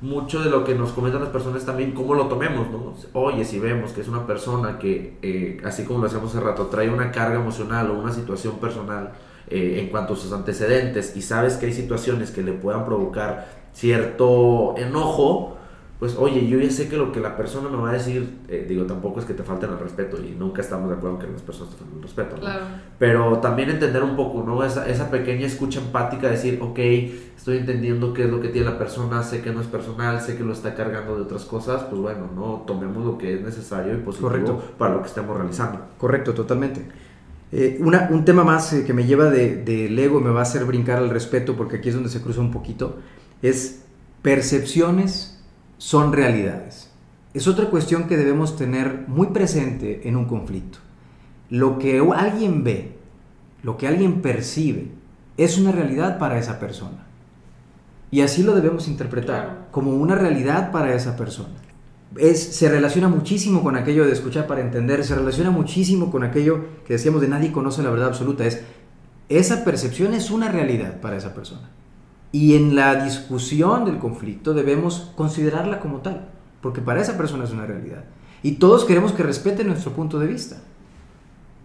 mucho 0.00 0.42
de 0.42 0.50
lo 0.50 0.64
que 0.64 0.74
nos 0.74 0.92
comentan 0.92 1.22
las 1.22 1.30
personas 1.30 1.64
también 1.64 1.92
cómo 1.92 2.14
lo 2.14 2.26
tomemos, 2.26 2.70
¿no? 2.70 2.94
Oye, 3.14 3.44
si 3.44 3.58
vemos 3.58 3.92
que 3.92 4.02
es 4.02 4.08
una 4.08 4.26
persona 4.26 4.78
que, 4.78 5.16
eh, 5.22 5.60
así 5.64 5.84
como 5.84 6.00
lo 6.00 6.06
hacemos 6.06 6.34
hace 6.34 6.44
rato, 6.44 6.66
trae 6.66 6.90
una 6.90 7.10
carga 7.10 7.36
emocional 7.36 7.90
o 7.90 7.98
una 7.98 8.12
situación 8.12 8.58
personal 8.58 9.12
eh, 9.48 9.78
en 9.80 9.88
cuanto 9.88 10.14
a 10.14 10.16
sus 10.16 10.32
antecedentes 10.32 11.16
y 11.16 11.22
sabes 11.22 11.56
que 11.56 11.66
hay 11.66 11.72
situaciones 11.72 12.30
que 12.30 12.42
le 12.42 12.52
puedan 12.52 12.84
provocar 12.84 13.48
cierto 13.72 14.74
enojo, 14.76 15.56
pues 15.98 16.14
oye, 16.18 16.46
yo 16.46 16.58
ya 16.58 16.70
sé 16.70 16.88
que 16.88 16.96
lo 16.98 17.10
que 17.10 17.20
la 17.20 17.38
persona 17.38 17.70
me 17.70 17.78
va 17.78 17.88
a 17.88 17.92
decir, 17.94 18.40
eh, 18.48 18.66
digo, 18.68 18.84
tampoco 18.84 19.20
es 19.20 19.24
que 19.24 19.32
te 19.32 19.42
falten 19.42 19.70
el 19.70 19.78
respeto 19.78 20.18
y 20.22 20.36
nunca 20.38 20.60
estamos 20.60 20.90
de 20.90 20.96
acuerdo 20.96 21.16
en 21.16 21.26
que 21.26 21.32
las 21.32 21.40
personas 21.40 21.72
te 21.72 21.78
falten 21.78 21.96
el 21.96 22.02
respeto, 22.02 22.36
Claro. 22.36 22.66
Pero 22.98 23.38
también 23.38 23.70
entender 23.70 24.02
un 24.02 24.14
poco, 24.14 24.42
¿no? 24.46 24.62
Esa, 24.62 24.86
esa 24.88 25.10
pequeña 25.10 25.46
escucha 25.46 25.80
empática, 25.80 26.28
decir, 26.28 26.58
ok, 26.60 26.78
estoy 27.34 27.58
entendiendo 27.58 28.12
qué 28.12 28.24
es 28.24 28.30
lo 28.30 28.42
que 28.42 28.48
tiene 28.48 28.68
la 28.68 28.78
persona, 28.78 29.22
sé 29.22 29.40
que 29.40 29.52
no 29.52 29.62
es 29.62 29.68
personal, 29.68 30.20
sé 30.20 30.36
que 30.36 30.44
lo 30.44 30.52
está 30.52 30.74
cargando 30.74 31.16
de 31.16 31.22
otras 31.22 31.46
cosas, 31.46 31.84
pues 31.84 32.00
bueno, 32.00 32.28
¿no? 32.34 32.64
Tomemos 32.66 33.02
lo 33.02 33.16
que 33.16 33.34
es 33.34 33.40
necesario 33.40 33.94
y 33.94 33.98
positivo 33.98 34.28
Correcto. 34.28 34.62
para 34.76 34.94
lo 34.96 35.00
que 35.00 35.08
estemos 35.08 35.34
realizando. 35.34 35.80
Correcto, 35.96 36.34
totalmente. 36.34 36.86
Eh, 37.52 37.78
una, 37.80 38.08
un 38.10 38.24
tema 38.26 38.44
más 38.44 38.72
eh, 38.74 38.84
que 38.84 38.92
me 38.92 39.04
lleva 39.04 39.30
del 39.30 39.64
de, 39.64 40.04
ego, 40.04 40.20
me 40.20 40.30
va 40.30 40.40
a 40.40 40.42
hacer 40.42 40.66
brincar 40.66 40.98
al 40.98 41.08
respeto, 41.08 41.56
porque 41.56 41.76
aquí 41.76 41.88
es 41.88 41.94
donde 41.94 42.10
se 42.10 42.20
cruza 42.20 42.40
un 42.40 42.50
poquito, 42.50 42.96
es 43.40 43.84
percepciones 44.20 45.35
son 45.78 46.12
realidades. 46.12 46.90
Es 47.34 47.46
otra 47.48 47.66
cuestión 47.66 48.04
que 48.04 48.16
debemos 48.16 48.56
tener 48.56 49.04
muy 49.08 49.28
presente 49.28 50.08
en 50.08 50.16
un 50.16 50.24
conflicto. 50.24 50.78
Lo 51.50 51.78
que 51.78 52.02
alguien 52.16 52.64
ve, 52.64 52.96
lo 53.62 53.76
que 53.76 53.86
alguien 53.86 54.22
percibe, 54.22 54.88
es 55.36 55.58
una 55.58 55.72
realidad 55.72 56.18
para 56.18 56.38
esa 56.38 56.58
persona. 56.58 57.06
Y 58.10 58.22
así 58.22 58.42
lo 58.42 58.54
debemos 58.54 58.88
interpretar, 58.88 59.68
como 59.70 59.92
una 59.92 60.14
realidad 60.14 60.70
para 60.72 60.94
esa 60.94 61.16
persona. 61.16 61.54
Es, 62.16 62.42
se 62.42 62.70
relaciona 62.70 63.08
muchísimo 63.08 63.62
con 63.62 63.76
aquello 63.76 64.06
de 64.06 64.12
escuchar 64.12 64.46
para 64.46 64.62
entender, 64.62 65.04
se 65.04 65.14
relaciona 65.14 65.50
muchísimo 65.50 66.10
con 66.10 66.22
aquello 66.24 66.64
que 66.86 66.94
decíamos 66.94 67.20
de 67.20 67.28
nadie 67.28 67.52
conoce 67.52 67.82
la 67.82 67.90
verdad 67.90 68.08
absoluta. 68.08 68.46
Es, 68.46 68.62
esa 69.28 69.64
percepción 69.64 70.14
es 70.14 70.30
una 70.30 70.50
realidad 70.50 71.00
para 71.00 71.16
esa 71.16 71.34
persona. 71.34 71.68
Y 72.32 72.54
en 72.56 72.74
la 72.74 73.02
discusión 73.04 73.84
del 73.84 73.98
conflicto 73.98 74.52
debemos 74.52 75.12
considerarla 75.16 75.80
como 75.80 75.98
tal, 75.98 76.28
porque 76.60 76.80
para 76.80 77.00
esa 77.00 77.16
persona 77.16 77.44
es 77.44 77.52
una 77.52 77.66
realidad. 77.66 78.04
Y 78.42 78.52
todos 78.52 78.84
queremos 78.84 79.12
que 79.12 79.22
respeten 79.22 79.68
nuestro 79.68 79.92
punto 79.92 80.18
de 80.18 80.26
vista. 80.26 80.56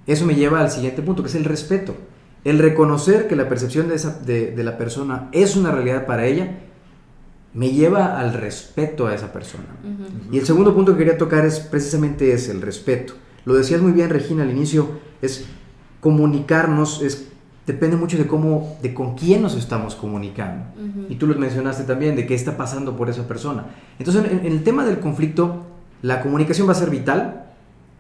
Eso 0.08 0.26
me 0.26 0.36
lleva 0.36 0.62
al 0.62 0.72
siguiente 0.72 1.02
punto, 1.02 1.24
que 1.24 1.30
es 1.30 1.36
el 1.36 1.46
respeto. 1.46 1.96
El 2.44 2.60
reconocer 2.60 3.28
que 3.28 3.36
la 3.36 3.48
percepción 3.48 3.88
de, 3.88 3.96
esa, 3.96 4.18
de, 4.20 4.56
la 4.64 4.78
persona 4.78 5.30
es 5.32 5.56
una 5.56 5.72
realidad 5.72 6.06
para 6.06 6.26
ella, 6.26 6.60
me 7.54 7.72
lleva 7.72 8.20
al 8.20 8.34
respeto 8.34 9.08
a 9.08 9.14
esa 9.14 9.32
persona. 9.32 9.66
Y 10.32 10.40
el 10.40 10.46
segundo 10.46 10.74
punto 10.74 10.94
que 10.94 11.00
quería 11.00 11.18
tocar 11.18 11.46
es 11.46 11.60
precisamente 11.60 12.34
ese, 12.34 12.52
el 12.52 12.62
respeto. 12.62 13.14
Lo 13.46 13.54
decías 13.54 13.82
muy 13.82 13.92
bien, 13.92 14.10
Regina, 14.10 14.44
al 14.44 14.52
inicio, 14.52 14.90
es 15.22 15.46
comunicarnos, 16.00 17.02
es, 17.02 17.31
depende 17.66 17.96
mucho 17.96 18.18
de 18.18 18.28
cómo, 18.28 18.78
de 18.82 18.94
con 18.94 19.16
quién 19.16 19.42
nos 19.42 19.56
estamos 19.56 19.96
comunicando. 19.96 20.66
Y 21.10 21.16
tú 21.16 21.28
lo 21.28 21.36
mencionaste 21.36 21.84
también, 21.84 22.16
de 22.16 22.26
qué 22.26 22.36
está 22.36 22.58
pasando 22.58 22.96
por 22.98 23.10
esa 23.10 23.28
persona. 23.28 23.66
Entonces, 24.00 24.26
en 24.32 24.46
el 24.46 24.64
tema 24.64 24.86
del 24.86 25.00
conflicto, 25.00 25.64
la 26.02 26.22
comunicación 26.22 26.68
va 26.68 26.72
a 26.72 26.76
ser 26.76 26.90
vital 26.90 27.46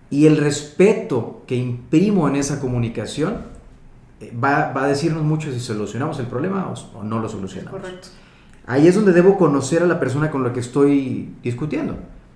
y 0.09 0.25
el 0.25 0.37
respeto 0.37 1.43
que 1.47 1.55
imprimo 1.55 2.27
en 2.27 2.35
esa 2.35 2.59
comunicación 2.59 3.37
va, 4.43 4.71
a 4.75 4.87
decirnos 4.87 5.23
mucho 5.23 5.51
si 5.51 5.59
solucionamos 5.59 6.19
el 6.19 6.27
problema 6.27 6.73
o, 6.95 7.03
no 7.03 7.19
lo 7.19 7.29
solucionamos. 7.29 7.79
Correcto. 7.79 8.07
Ahí 8.67 8.87
es 8.87 8.95
donde 8.95 9.13
debo 9.13 9.37
conocer 9.37 9.83
a 9.83 9.87
la 9.87 9.99
persona 9.99 10.29
con 10.29 10.43
la 10.43 10.53
que 10.53 10.59
estoy 10.59 11.33
discutiendo. 11.43 11.95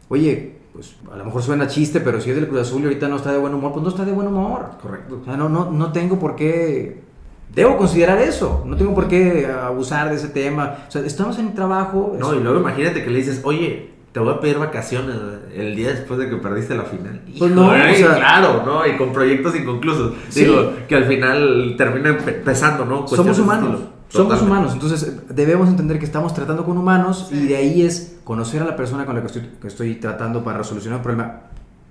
Oye, 0.10 0.58
pues 0.74 0.96
a 1.12 1.17
lo 1.17 1.25
mejor 1.25 1.41
suena 1.41 1.67
chiste, 1.67 2.01
pero 2.01 2.20
si 2.20 2.29
es 2.29 2.36
del 2.36 2.48
Cruz 2.48 2.62
Azul 2.62 2.82
y 2.82 2.86
ahorita 2.86 3.08
no 3.08 3.15
está 3.17 3.32
de 3.32 3.38
buen 3.38 3.53
humor, 3.53 3.72
pues 3.74 3.84
no 3.84 3.89
está 3.89 4.05
de 4.05 4.12
buen 4.12 4.27
humor. 4.27 4.72
Correcto. 4.82 5.20
O 5.22 5.25
sea, 5.25 5.38
no, 5.38 5.50
no, 5.50 5.72
no 5.72 5.91
tengo 5.91 6.20
por 6.20 6.36
qué 6.36 7.04
debo 7.54 7.78
considerar 7.78 8.20
eso, 8.20 8.64
no 8.66 8.75
tengo 8.75 8.94
por 8.94 9.08
qué 9.08 9.48
abusar 9.48 10.10
de 10.10 10.16
ese 10.16 10.30
tema. 10.30 10.78
O 10.88 10.92
sea, 10.92 11.02
estamos 11.02 11.38
en 11.40 11.54
trabajo. 11.54 12.16
No, 12.20 12.34
y 12.34 12.40
luego 12.40 12.60
imagínate 12.60 13.04
que 13.04 13.10
le 13.10 13.20
dices, 13.20 13.42
oye, 13.44 13.96
te 14.12 14.22
voy 14.22 14.34
a 14.34 14.40
pedir 14.40 14.58
vacaciones 14.58 15.18
el 15.54 15.75
día 15.75 15.90
después 15.90 16.18
de 16.18 16.30
que 16.30 16.38
perdiste 16.38 16.74
la 16.74 16.84
final. 16.84 17.22
Pues 17.38 17.52
no, 17.52 17.70
claro, 17.70 18.64
¿no? 18.66 18.88
Y 18.88 18.96
con 18.96 19.12
proyectos 19.12 19.56
inconclusos. 19.58 20.14
Digo, 20.34 20.72
que 20.88 20.96
al 20.96 21.04
final 21.04 21.75
termina 21.78 22.18
pesando, 22.46 22.86
¿no? 22.86 23.06
Somos 23.10 23.38
humanos. 23.40 23.80
Somos 24.08 24.42
humanos, 24.42 24.72
entonces 24.74 25.28
debemos 25.30 25.68
entender 25.68 26.00
que 26.00 26.06
estamos 26.06 26.34
tratando 26.34 26.64
con 26.64 26.78
humanos 26.78 27.28
y 27.32 27.48
de 27.48 27.58
ahí 27.58 27.82
es 27.82 28.20
conocer 28.24 28.62
a 28.62 28.66
la 28.66 28.78
persona 28.78 29.06
con 29.06 29.16
la 29.16 29.22
que 29.22 29.28
estoy, 29.28 29.50
que 29.60 29.68
estoy 29.68 29.96
tratando 29.96 30.42
para 30.44 30.60
resolucionar 30.60 31.00
un 31.00 31.04
problema. 31.04 31.42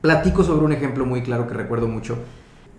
Platico 0.01 0.43
sobre 0.43 0.65
un 0.65 0.73
ejemplo 0.73 1.05
muy 1.05 1.23
claro 1.23 1.47
que 1.47 1.53
recuerdo 1.53 1.89
mucho. 1.89 2.17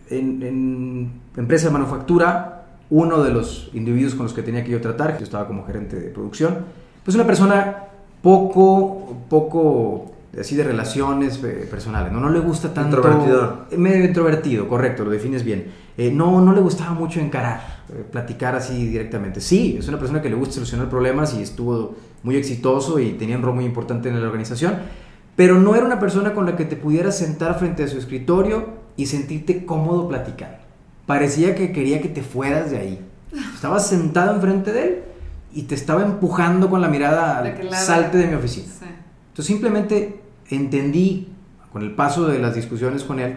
En, 0.10 0.42
en 0.42 1.22
empresa 1.38 1.68
de 1.68 1.74
manufactura, 1.74 2.65
uno 2.90 3.24
de 3.24 3.32
los 3.32 3.70
individuos 3.74 4.16
con 4.16 4.26
los 4.26 4.34
que 4.34 4.44
tenía 4.44 4.64
que 4.64 4.72
yo 4.72 4.82
tratar, 4.82 5.18
yo 5.18 5.24
estaba 5.24 5.48
como 5.48 5.66
gerente 5.66 6.00
de 6.00 6.10
producción, 6.10 6.66
pues 7.04 7.16
una 7.16 7.26
persona 7.26 7.86
poco, 8.22 9.16
poco 9.30 10.12
así 10.40 10.56
de 10.56 10.64
relaciones 10.64 11.42
eh, 11.44 11.68
personales, 11.70 12.12
¿no? 12.12 12.20
No 12.20 12.30
le 12.30 12.40
gusta 12.40 12.74
tanto... 12.74 12.98
Introvertido. 12.98 13.66
Eh, 13.72 13.78
medio 13.78 14.06
introvertido, 14.06 14.68
correcto, 14.68 15.06
lo 15.06 15.12
defines 15.12 15.44
bien. 15.44 15.72
Eh, 15.98 16.12
no, 16.12 16.42
no 16.42 16.54
le 16.54 16.62
gustaba 16.62 16.92
mucho 16.92 17.20
encarar, 17.20 17.84
platicar 18.12 18.56
así 18.56 18.88
directamente. 18.88 19.40
Sí, 19.40 19.78
es 19.80 19.88
una 19.88 19.98
persona 19.98 20.22
que 20.22 20.30
le 20.30 20.36
gusta 20.36 20.56
solucionar 20.56 20.90
problemas 20.90 21.34
y 21.36 21.42
estuvo 21.42 21.96
muy 22.24 22.36
exitoso 22.36 23.00
y 23.00 23.14
tenía 23.14 23.38
un 23.38 23.44
rol 23.44 23.56
muy 23.56 23.66
importante 23.66 24.10
en 24.10 24.20
la 24.20 24.26
organización, 24.26 24.76
pero 25.36 25.60
no 25.60 25.76
era 25.76 25.86
una 25.86 26.00
persona 26.00 26.34
con 26.34 26.46
la 26.46 26.56
que 26.56 26.66
te 26.66 26.76
pudieras 26.76 27.18
sentar 27.18 27.58
frente 27.58 27.84
a 27.84 27.88
su 27.88 27.98
escritorio 27.98 28.86
y 28.98 29.06
sentirte 29.06 29.66
cómodo 29.66 30.08
platicando. 30.08 30.65
Parecía 31.06 31.56
que 31.56 31.72
quería 31.72 32.02
que 32.02 32.10
te 32.10 32.22
fueras 32.22 32.72
de 32.72 32.78
ahí. 32.78 33.06
Estabas 33.54 33.88
sentado 33.88 34.36
enfrente 34.36 34.72
de 34.72 34.84
él 34.84 35.04
y 35.54 35.64
te 35.64 35.76
estaba 35.76 36.04
empujando 36.04 36.70
con 36.70 36.82
la 36.82 36.88
mirada 36.88 37.40
al 37.40 37.74
salte 37.74 38.18
de 38.18 38.28
mi 38.28 38.36
oficina. 38.36 38.68
Entonces 39.30 39.46
simplemente 39.46 40.22
entendí 40.50 41.30
con 41.72 41.84
el 41.84 41.92
paso 41.92 42.28
de 42.28 42.40
las 42.40 42.56
discusiones 42.56 43.04
con 43.04 43.20
él, 43.20 43.36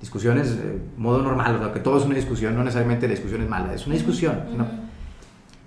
discusiones 0.00 0.56
de 0.56 0.78
modo 0.96 1.22
normal, 1.22 1.56
o 1.56 1.58
sea, 1.58 1.72
que 1.72 1.80
todo 1.80 1.98
es 1.98 2.04
una 2.04 2.14
discusión, 2.14 2.54
no 2.54 2.62
necesariamente 2.62 3.08
la 3.08 3.14
discusión 3.14 3.42
es 3.42 3.48
mala, 3.48 3.74
es 3.74 3.86
una 3.86 3.96
discusión, 3.96 4.40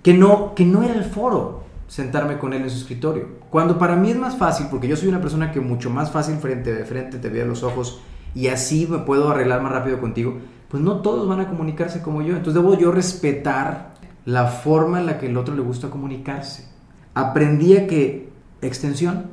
Que, 0.02 0.14
no, 0.14 0.54
que 0.54 0.64
no 0.64 0.82
era 0.82 0.94
el 0.94 1.04
foro 1.04 1.64
sentarme 1.88 2.38
con 2.38 2.54
él 2.54 2.62
en 2.62 2.70
su 2.70 2.78
escritorio. 2.78 3.40
Cuando 3.50 3.76
para 3.78 3.96
mí 3.96 4.10
es 4.10 4.16
más 4.16 4.36
fácil, 4.36 4.68
porque 4.70 4.88
yo 4.88 4.96
soy 4.96 5.08
una 5.08 5.20
persona 5.20 5.52
que 5.52 5.60
mucho 5.60 5.90
más 5.90 6.10
fácil 6.10 6.36
frente 6.36 6.72
de 6.72 6.84
frente 6.84 7.18
te 7.18 7.28
ve 7.28 7.42
a 7.42 7.44
los 7.44 7.62
ojos 7.62 8.00
y 8.34 8.46
así 8.46 8.86
me 8.88 8.98
puedo 9.00 9.30
arreglar 9.30 9.60
más 9.60 9.72
rápido 9.72 10.00
contigo, 10.00 10.38
pues 10.70 10.82
no 10.82 11.00
todos 11.00 11.28
van 11.28 11.40
a 11.40 11.48
comunicarse 11.48 12.00
como 12.00 12.22
yo. 12.22 12.36
Entonces 12.36 12.54
debo 12.54 12.78
yo 12.78 12.92
respetar 12.92 13.90
la 14.24 14.46
forma 14.46 15.00
en 15.00 15.06
la 15.06 15.18
que 15.18 15.26
el 15.26 15.36
otro 15.36 15.54
le 15.54 15.62
gusta 15.62 15.90
comunicarse. 15.90 16.68
Aprendí 17.14 17.76
a 17.76 17.88
que 17.88 18.30
extensión, 18.62 19.24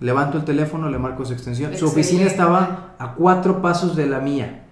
levanto 0.00 0.38
el 0.38 0.44
teléfono, 0.44 0.90
le 0.90 0.98
marco 0.98 1.24
su 1.24 1.32
extensión. 1.32 1.76
Su 1.76 1.86
oficina 1.86 2.24
estaba 2.24 2.96
a 2.98 3.14
cuatro 3.14 3.62
pasos 3.62 3.94
de 3.94 4.06
la 4.06 4.18
mía. 4.18 4.64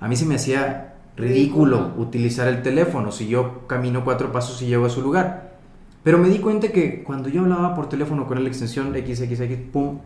A 0.00 0.08
mí 0.08 0.16
se 0.16 0.24
me 0.24 0.36
hacía 0.36 0.94
ridículo 1.16 1.92
utilizar 1.98 2.48
el 2.48 2.62
teléfono 2.62 3.12
si 3.12 3.28
yo 3.28 3.66
camino 3.66 4.02
cuatro 4.02 4.32
pasos 4.32 4.60
y 4.62 4.66
llego 4.66 4.86
a 4.86 4.90
su 4.90 5.02
lugar. 5.02 5.52
Pero 6.02 6.16
me 6.16 6.28
di 6.28 6.38
cuenta 6.38 6.68
que 6.68 7.02
cuando 7.02 7.28
yo 7.28 7.42
hablaba 7.42 7.74
por 7.74 7.90
teléfono 7.90 8.26
con 8.26 8.42
la 8.42 8.48
extensión 8.48 8.94
XXX, 8.94 9.70
pum, 9.70 9.98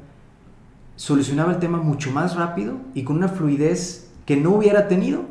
solucionaba 0.97 1.53
el 1.53 1.59
tema 1.59 1.79
mucho 1.79 2.11
más 2.11 2.35
rápido 2.35 2.75
y 2.95 3.05
con 3.05 3.17
una 3.17 3.29
fluidez 3.29 4.08
que 4.29 4.37
no 4.37 4.51
hubiera 4.51 4.89
tenido 4.89 5.23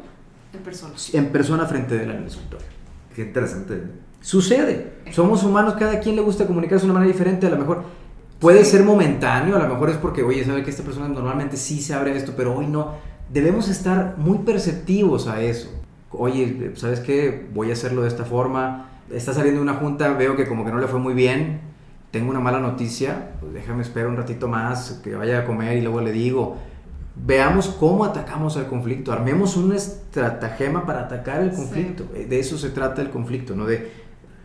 en 0.51 0.59
persona, 0.61 0.95
en 1.13 1.27
persona 1.27 1.67
frente 1.67 1.95
de 1.95 2.07
la 2.07 2.15
en 2.15 2.21
el 2.21 2.25
escritorio. 2.25 2.65
Qué 3.15 3.21
interesante. 3.21 3.79
Sucede. 4.21 4.93
Somos 5.11 5.43
humanos, 5.43 5.75
cada 5.77 5.99
quien 5.99 6.15
le 6.15 6.23
gusta 6.23 6.47
comunicarse 6.47 6.83
de 6.83 6.89
una 6.89 6.99
manera 6.99 7.13
diferente. 7.13 7.45
A 7.45 7.51
lo 7.51 7.59
mejor 7.59 7.83
puede 8.39 8.65
ser 8.65 8.83
momentáneo, 8.83 9.55
a 9.55 9.59
lo 9.59 9.69
mejor 9.69 9.91
es 9.91 9.97
porque, 9.97 10.23
oye, 10.23 10.43
sabe 10.43 10.63
que 10.63 10.71
esta 10.71 10.81
persona 10.81 11.07
normalmente 11.09 11.57
sí 11.57 11.79
se 11.79 11.93
abre 11.93 12.13
a 12.13 12.15
esto, 12.15 12.33
pero 12.35 12.55
hoy 12.55 12.65
no. 12.65 12.95
Debemos 13.31 13.69
estar 13.69 14.15
muy 14.17 14.39
perceptivos 14.39 15.27
a 15.27 15.43
eso. 15.43 15.69
Oye, 16.09 16.71
¿sabes 16.73 16.99
qué? 16.99 17.47
Voy 17.53 17.69
a 17.69 17.73
hacerlo 17.73 18.01
de 18.01 18.07
esta 18.07 18.25
forma. 18.25 18.89
Está 19.11 19.31
saliendo 19.31 19.61
una 19.61 19.75
junta, 19.75 20.11
veo 20.13 20.35
que 20.35 20.47
como 20.47 20.65
que 20.65 20.71
no 20.71 20.79
le 20.79 20.87
fue 20.87 20.99
muy 20.99 21.13
bien. 21.13 21.59
Tengo 22.09 22.31
una 22.31 22.39
mala 22.39 22.59
noticia, 22.59 23.33
pues 23.41 23.53
déjame 23.53 23.83
esperar 23.83 24.09
un 24.09 24.17
ratito 24.17 24.47
más, 24.47 25.01
que 25.03 25.13
vaya 25.13 25.41
a 25.41 25.45
comer 25.45 25.77
y 25.77 25.81
luego 25.81 26.01
le 26.01 26.11
digo 26.11 26.57
veamos 27.25 27.67
cómo 27.67 28.05
atacamos 28.05 28.57
al 28.57 28.67
conflicto, 28.67 29.11
armemos 29.11 29.57
un 29.57 29.73
estratagema 29.73 30.85
para 30.85 31.01
atacar 31.01 31.41
el 31.41 31.51
conflicto. 31.51 32.05
De 32.13 32.39
eso 32.39 32.57
se 32.57 32.69
trata 32.69 33.01
el 33.01 33.09
conflicto, 33.09 33.55
¿no? 33.55 33.65
De 33.65 33.91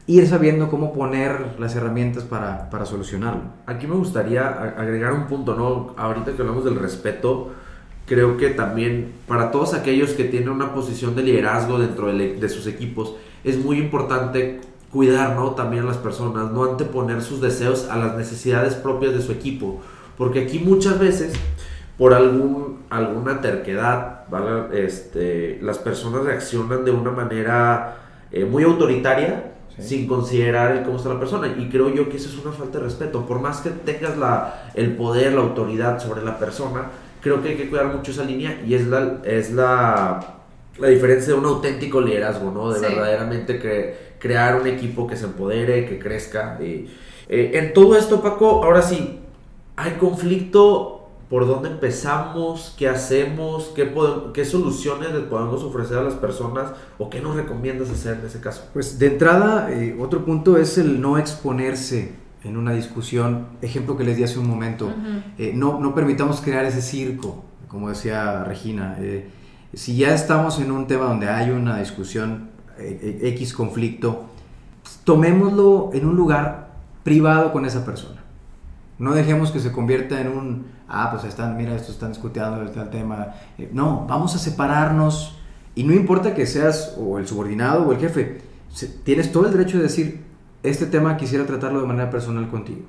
ir 0.06 0.26
sabiendo 0.26 0.68
cómo 0.68 0.92
poner 0.92 1.54
las 1.58 1.76
herramientas 1.76 2.24
para, 2.24 2.70
para 2.70 2.86
solucionarlo. 2.86 3.42
Aquí 3.66 3.86
me 3.86 3.94
gustaría 3.94 4.48
agregar 4.48 5.12
un 5.12 5.26
punto, 5.26 5.54
¿no? 5.54 5.94
Ahorita 5.96 6.32
que 6.32 6.42
hablamos 6.42 6.64
del 6.64 6.76
respeto, 6.76 7.52
creo 8.06 8.36
que 8.36 8.50
también 8.50 9.12
para 9.28 9.50
todos 9.50 9.74
aquellos 9.74 10.10
que 10.10 10.24
tienen 10.24 10.48
una 10.48 10.74
posición 10.74 11.14
de 11.14 11.22
liderazgo 11.22 11.78
dentro 11.78 12.08
de, 12.08 12.36
de 12.36 12.48
sus 12.48 12.66
equipos, 12.66 13.14
es 13.44 13.62
muy 13.64 13.78
importante 13.78 14.60
cuidar, 14.90 15.36
¿no? 15.36 15.52
También 15.52 15.84
a 15.84 15.86
las 15.86 15.98
personas, 15.98 16.50
no 16.50 16.64
anteponer 16.64 17.22
sus 17.22 17.40
deseos 17.40 17.88
a 17.88 17.96
las 17.96 18.16
necesidades 18.16 18.74
propias 18.74 19.14
de 19.14 19.22
su 19.22 19.32
equipo, 19.32 19.80
porque 20.18 20.40
aquí 20.40 20.58
muchas 20.58 20.98
veces 20.98 21.32
por 22.02 22.14
algún, 22.14 22.78
alguna 22.90 23.40
terquedad, 23.40 24.24
este, 24.72 25.60
las 25.62 25.78
personas 25.78 26.24
reaccionan 26.24 26.84
de 26.84 26.90
una 26.90 27.12
manera 27.12 27.96
eh, 28.32 28.44
muy 28.44 28.64
autoritaria 28.64 29.52
sin 29.78 30.08
considerar 30.08 30.72
el 30.72 30.82
cómo 30.82 30.96
está 30.96 31.10
la 31.10 31.20
persona. 31.20 31.54
Y 31.56 31.68
creo 31.68 31.94
yo 31.94 32.08
que 32.08 32.16
eso 32.16 32.28
es 32.28 32.44
una 32.44 32.52
falta 32.52 32.78
de 32.78 32.86
respeto. 32.86 33.24
Por 33.24 33.38
más 33.38 33.60
que 33.60 33.70
tengas 33.70 34.18
la, 34.18 34.72
el 34.74 34.96
poder, 34.96 35.34
la 35.34 35.42
autoridad 35.42 36.00
sobre 36.00 36.24
la 36.24 36.40
persona, 36.40 36.86
creo 37.20 37.40
que 37.40 37.50
hay 37.50 37.56
que 37.56 37.70
cuidar 37.70 37.86
mucho 37.94 38.10
esa 38.10 38.24
línea 38.24 38.60
y 38.66 38.74
es 38.74 38.88
la, 38.88 39.18
es 39.22 39.52
la, 39.52 40.38
la 40.78 40.88
diferencia 40.88 41.34
de 41.34 41.38
un 41.38 41.46
auténtico 41.46 42.00
liderazgo, 42.00 42.50
¿no? 42.50 42.72
De 42.72 42.80
verdaderamente 42.80 44.16
crear 44.18 44.60
un 44.60 44.66
equipo 44.66 45.06
que 45.06 45.16
se 45.16 45.26
empodere, 45.26 45.86
que 45.86 46.00
crezca. 46.00 46.58
Y, 46.60 46.90
eh, 47.28 47.52
en 47.54 47.72
todo 47.72 47.96
esto, 47.96 48.20
Paco, 48.20 48.64
ahora 48.64 48.82
sí, 48.82 49.20
hay 49.76 49.92
conflicto 49.92 51.01
por 51.32 51.46
dónde 51.46 51.70
empezamos, 51.70 52.74
qué 52.76 52.90
hacemos, 52.90 53.72
qué, 53.74 53.86
podemos, 53.86 54.32
qué 54.34 54.44
soluciones 54.44 55.14
les 55.14 55.22
podemos 55.22 55.62
ofrecer 55.62 55.96
a 55.96 56.02
las 56.02 56.12
personas 56.12 56.72
o 56.98 57.08
qué 57.08 57.22
nos 57.22 57.36
recomiendas 57.36 57.88
hacer 57.88 58.18
en 58.18 58.26
ese 58.26 58.38
caso. 58.40 58.68
Pues 58.74 58.98
de 58.98 59.06
entrada, 59.06 59.72
eh, 59.72 59.96
otro 59.98 60.26
punto 60.26 60.58
es 60.58 60.76
el 60.76 61.00
no 61.00 61.16
exponerse 61.16 62.16
en 62.44 62.58
una 62.58 62.74
discusión, 62.74 63.46
ejemplo 63.62 63.96
que 63.96 64.04
les 64.04 64.18
di 64.18 64.24
hace 64.24 64.38
un 64.38 64.46
momento, 64.46 64.92
eh, 65.38 65.52
no, 65.54 65.80
no 65.80 65.94
permitamos 65.94 66.42
crear 66.42 66.66
ese 66.66 66.82
circo, 66.82 67.42
como 67.66 67.88
decía 67.88 68.44
Regina. 68.44 68.98
Eh, 69.00 69.30
si 69.72 69.96
ya 69.96 70.14
estamos 70.14 70.60
en 70.60 70.70
un 70.70 70.86
tema 70.86 71.06
donde 71.06 71.30
hay 71.30 71.48
una 71.48 71.78
discusión, 71.78 72.50
X 72.78 73.54
conflicto, 73.54 74.26
pues, 74.82 74.98
tomémoslo 75.02 75.92
en 75.94 76.04
un 76.04 76.14
lugar 76.14 76.72
privado 77.04 77.52
con 77.52 77.64
esa 77.64 77.86
persona. 77.86 78.22
No 78.98 79.14
dejemos 79.14 79.50
que 79.50 79.60
se 79.60 79.72
convierta 79.72 80.20
en 80.20 80.28
un, 80.28 80.71
ah, 80.92 81.10
pues 81.10 81.24
están, 81.24 81.56
mira, 81.56 81.74
esto 81.74 81.90
están 81.90 82.10
discutiendo 82.10 82.60
el 82.62 82.90
tema. 82.90 83.34
Eh, 83.58 83.70
no, 83.72 84.06
vamos 84.08 84.34
a 84.36 84.38
separarnos 84.38 85.36
y 85.74 85.84
no 85.84 85.94
importa 85.94 86.34
que 86.34 86.46
seas 86.46 86.94
o 86.98 87.18
el 87.18 87.26
subordinado 87.26 87.88
o 87.88 87.92
el 87.92 87.98
jefe, 87.98 88.42
tienes 89.04 89.32
todo 89.32 89.46
el 89.46 89.52
derecho 89.52 89.78
de 89.78 89.84
decir, 89.84 90.24
este 90.62 90.86
tema 90.86 91.16
quisiera 91.16 91.46
tratarlo 91.46 91.80
de 91.80 91.86
manera 91.86 92.10
personal 92.10 92.48
contigo. 92.48 92.82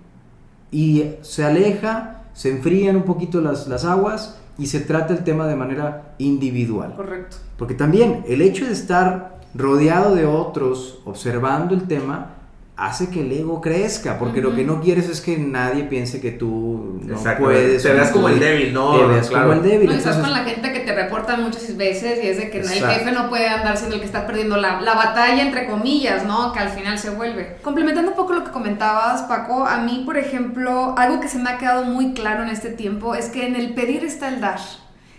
Y 0.71 1.15
se 1.21 1.45
aleja, 1.45 2.23
se 2.33 2.51
enfrían 2.51 2.95
un 2.95 3.03
poquito 3.03 3.41
las, 3.41 3.67
las 3.67 3.85
aguas 3.85 4.39
y 4.57 4.67
se 4.67 4.81
trata 4.81 5.13
el 5.13 5.23
tema 5.23 5.47
de 5.47 5.55
manera 5.55 6.15
individual. 6.17 6.93
Correcto. 6.95 7.37
Porque 7.57 7.73
también 7.73 8.23
el 8.27 8.41
hecho 8.41 8.65
de 8.65 8.73
estar 8.73 9.39
rodeado 9.55 10.15
de 10.15 10.25
otros, 10.25 10.99
observando 11.05 11.73
el 11.73 11.83
tema, 11.83 12.31
hace 12.75 13.09
que 13.09 13.21
el 13.21 13.31
ego 13.31 13.61
crezca, 13.61 14.17
porque 14.17 14.41
lo 14.41 14.55
que 14.55 14.63
no 14.63 14.81
quieres 14.81 15.07
es 15.07 15.21
que 15.21 15.37
nadie 15.37 15.83
piense 15.83 16.19
que 16.19 16.31
tú 16.31 16.99
no 17.03 17.17
puedes. 17.37 17.83
Te 17.83 17.93
veas 17.93 18.09
como 18.09 18.29
el 18.29 18.39
débil, 18.39 18.73
¿no? 18.73 18.97
Te 18.97 19.05
veas 19.05 19.29
como 19.29 19.53
el 19.53 19.61
débil. 19.61 19.89
No, 19.89 19.95
estás 19.95 20.17
con 20.17 20.31
la 20.31 20.43
gente 20.43 20.73
que 20.73 20.79
te 20.79 20.95
reporta 20.95 21.37
muchas 21.37 21.77
veces 21.77 22.23
y 22.23 22.27
es 22.27 22.37
de 22.37 22.49
que 22.49 22.61
el 22.61 22.67
jefe 22.67 23.11
no 23.11 23.29
puede 23.29 23.47
andar 23.47 23.77
siendo 23.77 23.95
el 23.95 24.01
que 24.01 24.07
está 24.07 24.25
perdiendo 24.25 24.57
la, 24.57 24.81
la, 24.81 24.95
batalla, 24.95 25.43
entre 25.43 25.67
comillas, 25.67 26.25
¿no? 26.25 26.51
Que 26.51 26.59
al 26.59 26.69
final 26.69 26.97
se 26.97 27.11
vuelve. 27.11 27.57
Complementando 27.61 28.09
un 28.11 28.17
poco 28.17 28.33
lo 28.33 28.43
que 28.43 28.51
comentabas, 28.51 29.23
Paco, 29.23 29.67
a 29.67 29.77
mí, 29.77 30.01
por 30.05 30.17
ejemplo, 30.17 30.95
algo 30.97 31.19
que 31.19 31.27
se 31.27 31.37
me 31.37 31.51
ha 31.51 31.57
quedado 31.59 31.85
muy 31.85 32.13
claro 32.13 32.41
en 32.41 32.49
este 32.49 32.69
tiempo 32.69 33.13
es 33.13 33.29
que 33.29 33.45
en 33.45 33.55
el 33.55 33.75
pedir 33.75 34.03
está 34.03 34.29
el 34.29 34.41
dar. 34.41 34.59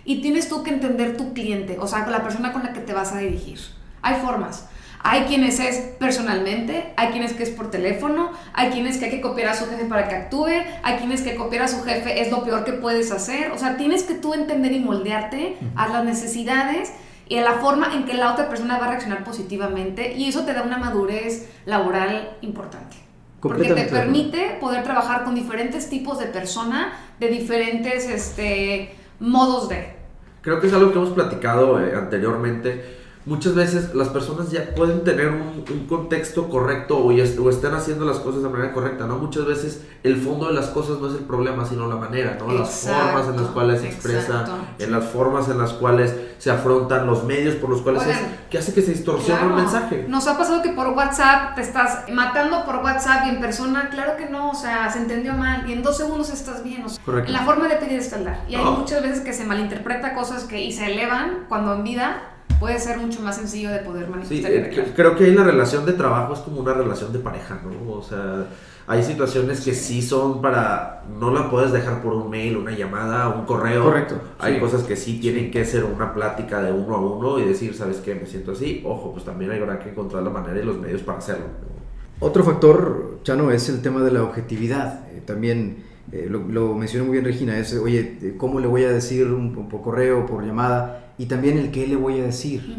Y 0.04 0.20
tienes 0.20 0.48
tú 0.48 0.62
que 0.64 0.70
entender 0.70 1.16
tu 1.16 1.32
cliente, 1.32 1.78
o 1.80 1.86
sea, 1.86 2.02
con 2.02 2.12
la 2.12 2.22
persona 2.22 2.52
con 2.52 2.64
la 2.64 2.72
que 2.72 2.80
te 2.80 2.92
vas 2.92 3.12
a 3.12 3.18
dirigir. 3.18 3.58
Hay 4.02 4.16
formas. 4.20 4.68
Hay 5.06 5.24
quienes 5.24 5.60
es 5.60 5.80
personalmente, 5.98 6.94
hay 6.96 7.08
quienes 7.08 7.34
que 7.34 7.42
es 7.42 7.50
por 7.50 7.70
teléfono, 7.70 8.32
hay 8.54 8.70
quienes 8.70 8.96
que 8.96 9.04
hay 9.04 9.10
que 9.10 9.20
copiar 9.20 9.50
a 9.50 9.54
su 9.54 9.66
jefe 9.66 9.84
para 9.84 10.08
que 10.08 10.14
actúe, 10.14 10.48
hay 10.82 10.96
quienes 10.96 11.20
que 11.20 11.36
copiar 11.36 11.64
a 11.64 11.68
su 11.68 11.82
jefe 11.82 12.22
es 12.22 12.30
lo 12.30 12.42
peor 12.42 12.64
que 12.64 12.72
puedes 12.72 13.12
hacer. 13.12 13.52
O 13.52 13.58
sea, 13.58 13.76
tienes 13.76 14.04
que 14.04 14.14
tú 14.14 14.32
entender 14.32 14.72
y 14.72 14.80
moldearte 14.80 15.58
a 15.76 15.88
las 15.88 16.06
necesidades 16.06 16.90
y 17.28 17.36
a 17.36 17.42
la 17.42 17.56
forma 17.56 17.94
en 17.94 18.06
que 18.06 18.14
la 18.14 18.32
otra 18.32 18.48
persona 18.48 18.78
va 18.78 18.86
a 18.86 18.88
reaccionar 18.88 19.24
positivamente 19.24 20.14
y 20.14 20.26
eso 20.26 20.46
te 20.46 20.54
da 20.54 20.62
una 20.62 20.78
madurez 20.78 21.50
laboral 21.66 22.38
importante. 22.40 22.96
Porque 23.42 23.74
te 23.74 23.84
permite 23.84 24.56
poder 24.58 24.84
trabajar 24.84 25.24
con 25.24 25.34
diferentes 25.34 25.90
tipos 25.90 26.18
de 26.18 26.26
persona, 26.26 26.94
de 27.20 27.28
diferentes 27.28 28.08
este, 28.08 28.94
modos 29.20 29.68
de. 29.68 29.96
Creo 30.40 30.60
que 30.60 30.68
es 30.68 30.72
algo 30.72 30.92
que 30.92 30.98
hemos 30.98 31.10
platicado 31.10 31.78
eh, 31.78 31.94
anteriormente 31.94 33.03
muchas 33.26 33.54
veces 33.54 33.94
las 33.94 34.08
personas 34.08 34.50
ya 34.50 34.74
pueden 34.74 35.02
tener 35.02 35.28
un, 35.28 35.64
contexto 35.88 36.48
correcto 36.48 36.98
o, 36.98 37.08
o, 37.08 37.50
estén 37.50 37.74
haciendo 37.74 38.04
las 38.04 38.18
cosas 38.18 38.42
de 38.42 38.48
manera 38.48 38.72
correcta, 38.72 39.06
¿no? 39.06 39.18
Muchas 39.18 39.46
veces 39.46 39.82
el 40.02 40.16
fondo 40.16 40.46
de 40.46 40.54
las 40.54 40.66
cosas 40.68 40.98
no 40.98 41.08
es 41.08 41.14
el 41.14 41.24
problema, 41.24 41.64
sino 41.64 41.86
la 41.86 41.96
manera, 41.96 42.36
¿no? 42.38 42.52
las 42.52 42.80
formas 42.80 43.28
en 43.28 43.36
las 43.36 43.50
cuales 43.50 43.80
se 43.80 43.88
expresa, 43.88 44.44
en 44.78 44.92
las 44.92 45.04
formas 45.04 45.48
en 45.48 45.58
las 45.58 45.72
cuales 45.72 46.14
se 46.38 46.50
afrontan 46.50 47.06
los 47.06 47.24
medios 47.24 47.54
por 47.56 47.70
los 47.70 47.80
cuales 47.80 48.06
es, 48.06 48.18
que 48.50 48.58
hace 48.58 48.74
que 48.74 48.82
se 48.82 48.92
distorsione 48.92 49.42
el 49.42 49.54
mensaje. 49.54 50.04
Nos 50.08 50.26
ha 50.26 50.36
pasado 50.36 50.62
que 50.62 50.70
por 50.70 50.88
WhatsApp 50.88 51.54
te 51.54 51.62
estás 51.62 52.08
matando 52.10 52.64
por 52.64 52.76
WhatsApp 52.76 53.26
y 53.26 53.30
en 53.30 53.40
persona, 53.40 53.88
claro 53.88 54.16
que 54.16 54.26
no, 54.26 54.50
o 54.50 54.54
sea, 54.54 54.90
se 54.90 54.98
entendió 54.98 55.32
mal 55.34 55.68
y 55.68 55.72
en 55.72 55.82
dos 55.82 55.96
segundos 55.96 56.30
estás 56.30 56.62
bien, 56.62 56.84
o 56.84 56.88
sea, 56.88 57.02
en 57.24 57.32
la 57.32 57.44
forma 57.44 57.68
de 57.68 57.76
pedir 57.76 57.98
está 57.98 58.18
Y 58.48 58.54
hay 58.54 58.64
muchas 58.64 59.02
veces 59.02 59.20
que 59.20 59.32
se 59.32 59.44
malinterpreta 59.44 60.14
cosas 60.14 60.44
que 60.44 60.62
y 60.62 60.72
se 60.72 60.92
elevan 60.92 61.46
cuando 61.48 61.74
en 61.74 61.84
vida 61.84 62.33
puede 62.58 62.78
ser 62.78 62.98
mucho 62.98 63.20
más 63.20 63.36
sencillo 63.36 63.70
de 63.70 63.80
poder 63.80 64.08
manifestar. 64.08 64.50
Sí, 64.50 64.56
eh, 64.56 64.92
creo 64.94 65.16
que 65.16 65.24
ahí 65.24 65.34
la 65.34 65.44
relación 65.44 65.84
de 65.86 65.92
trabajo 65.92 66.34
es 66.34 66.40
como 66.40 66.60
una 66.60 66.74
relación 66.74 67.12
de 67.12 67.18
pareja, 67.18 67.60
¿no? 67.64 67.92
O 67.92 68.02
sea, 68.02 68.46
hay 68.86 69.02
situaciones 69.02 69.62
que 69.62 69.72
sí 69.72 70.02
son 70.02 70.42
para, 70.42 71.04
no 71.18 71.30
la 71.30 71.50
puedes 71.50 71.72
dejar 71.72 72.02
por 72.02 72.12
un 72.12 72.28
mail, 72.28 72.56
una 72.56 72.72
llamada, 72.72 73.28
un 73.28 73.46
correo. 73.46 73.84
Correcto. 73.84 74.20
Hay 74.38 74.60
cosas 74.60 74.82
que 74.82 74.96
sí 74.96 75.18
tienen 75.20 75.50
que 75.50 75.64
ser 75.64 75.84
una 75.84 76.12
plática 76.12 76.60
de 76.60 76.72
uno 76.72 76.94
a 76.94 77.00
uno 77.00 77.38
y 77.38 77.44
decir, 77.44 77.74
¿sabes 77.74 77.98
qué? 77.98 78.14
Me 78.14 78.26
siento 78.26 78.52
así. 78.52 78.82
Ojo, 78.84 79.12
pues 79.12 79.24
también 79.24 79.50
hay 79.50 79.60
que 79.78 79.90
encontrar 79.90 80.22
la 80.22 80.30
manera 80.30 80.60
y 80.60 80.64
los 80.64 80.78
medios 80.78 81.02
para 81.02 81.18
hacerlo. 81.18 81.46
Otro 82.20 82.44
factor, 82.44 83.20
Chano, 83.22 83.50
es 83.50 83.68
el 83.68 83.80
tema 83.80 84.02
de 84.02 84.10
la 84.10 84.22
objetividad. 84.22 85.08
Eh, 85.08 85.22
también 85.24 85.84
eh, 86.12 86.28
lo, 86.30 86.74
mencionó 86.74 87.06
muy 87.06 87.12
bien 87.12 87.24
Regina, 87.24 87.58
es, 87.58 87.74
oye, 87.74 88.34
¿cómo 88.36 88.60
le 88.60 88.66
voy 88.66 88.84
a 88.84 88.90
decir 88.90 89.26
un, 89.28 89.68
por 89.68 89.80
correo, 89.80 90.26
por 90.26 90.44
llamada? 90.44 91.03
Y 91.18 91.26
también 91.26 91.58
el 91.58 91.70
qué 91.70 91.86
le 91.86 91.96
voy 91.96 92.20
a 92.20 92.24
decir. 92.24 92.76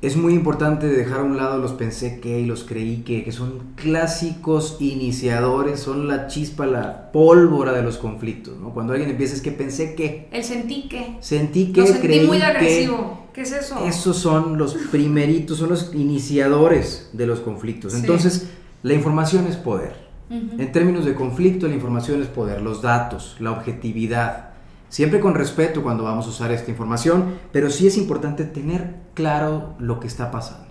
Es 0.00 0.16
muy 0.16 0.32
importante 0.32 0.86
dejar 0.86 1.20
a 1.20 1.22
un 1.24 1.36
lado 1.36 1.58
los 1.58 1.72
pensé 1.72 2.20
que 2.20 2.38
y 2.38 2.46
los 2.46 2.62
creí 2.62 2.98
que, 2.98 3.24
que 3.24 3.32
son 3.32 3.74
clásicos 3.74 4.76
iniciadores, 4.78 5.80
son 5.80 6.06
la 6.06 6.28
chispa, 6.28 6.66
la 6.66 7.10
pólvora 7.10 7.72
de 7.72 7.82
los 7.82 7.98
conflictos. 7.98 8.56
¿no? 8.58 8.70
Cuando 8.72 8.92
alguien 8.92 9.10
empieza 9.10 9.34
es 9.34 9.42
que 9.42 9.50
pensé 9.50 9.96
que. 9.96 10.28
El 10.30 10.44
sentí 10.44 10.82
que. 10.88 11.16
Sentí 11.20 11.72
que, 11.72 11.80
Lo 11.80 11.86
sentí 11.88 12.20
muy 12.20 12.40
agresivo. 12.40 13.26
¿Qué 13.32 13.42
es 13.42 13.52
eso? 13.52 13.84
Esos 13.86 14.16
son 14.16 14.56
los 14.56 14.74
primeritos, 14.74 15.58
son 15.58 15.70
los 15.70 15.92
iniciadores 15.94 17.10
de 17.12 17.26
los 17.26 17.40
conflictos. 17.40 17.94
Entonces, 17.94 18.48
la 18.84 18.94
información 18.94 19.46
es 19.48 19.56
poder. 19.56 20.08
En 20.30 20.72
términos 20.72 21.06
de 21.06 21.14
conflicto, 21.14 21.66
la 21.66 21.74
información 21.74 22.20
es 22.20 22.28
poder, 22.28 22.60
los 22.60 22.82
datos, 22.82 23.36
la 23.40 23.50
objetividad, 23.50 24.50
Siempre 24.88 25.20
con 25.20 25.34
respeto 25.34 25.82
cuando 25.82 26.04
vamos 26.04 26.26
a 26.26 26.30
usar 26.30 26.50
esta 26.50 26.70
información, 26.70 27.34
pero 27.52 27.70
sí 27.70 27.86
es 27.86 27.98
importante 27.98 28.44
tener 28.44 28.94
claro 29.14 29.74
lo 29.78 30.00
que 30.00 30.06
está 30.06 30.30
pasando. 30.30 30.68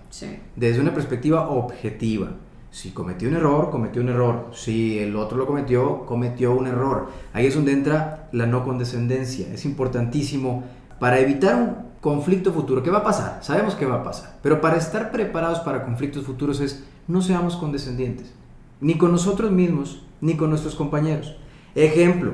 Desde 0.56 0.82
una 0.82 0.94
perspectiva 0.94 1.50
objetiva. 1.50 2.32
Si 2.72 2.92
cometió 2.92 3.30
un 3.30 3.36
error, 3.36 3.70
cometió 3.70 4.02
un 4.02 4.10
error. 4.10 4.50
Si 4.54 5.00
el 5.00 5.16
otro 5.16 5.38
lo 5.38 5.46
cometió, 5.46 6.06
cometió 6.06 6.54
un 6.54 6.68
error. 6.68 7.10
Ahí 7.34 7.46
es 7.46 7.56
donde 7.56 7.72
entra 7.72 8.30
la 8.32 8.46
no 8.46 8.64
condescendencia. 8.64 9.48
Es 9.54 9.66
importantísimo 9.66 10.64
para 11.00 11.20
evitar 11.20 11.56
un 11.56 11.76
conflicto 12.02 12.52
futuro. 12.52 12.84
¿Qué 12.84 12.90
va 12.90 13.00
a 13.00 13.04
pasar? 13.04 13.40
Sabemos 13.42 13.76
que 13.76 13.86
va 13.86 13.98
a 13.98 14.04
pasar. 14.04 14.38
Pero 14.42 14.62
para 14.62 14.78
estar 14.78 15.12
preparados 15.12 15.60
para 15.60 15.86
conflictos 15.86 16.26
futuros 16.26 16.60
es 16.60 16.84
no 17.08 17.22
seamos 17.22 17.56
condescendientes. 17.56 18.34
Ni 18.82 18.98
con 18.98 19.12
nosotros 19.12 19.52
mismos, 19.52 20.04
ni 20.22 20.36
con 20.36 20.50
nuestros 20.50 20.76
compañeros. 20.76 21.36
Ejemplo, 21.74 22.34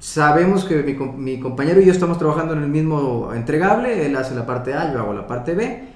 Sabemos 0.00 0.64
que 0.64 0.82
mi, 0.82 1.40
compañero 1.40 1.78
y 1.78 1.84
yo 1.84 1.92
estamos 1.92 2.16
trabajando 2.16 2.54
en 2.54 2.62
el 2.62 2.70
mismo 2.70 3.34
entregable, 3.34 4.06
él 4.06 4.16
hace 4.16 4.34
la 4.34 4.46
parte 4.46 4.72
A, 4.72 4.90
yo 4.94 4.98
hago 4.98 5.12
la 5.12 5.26
parte 5.26 5.54
B. 5.54 5.88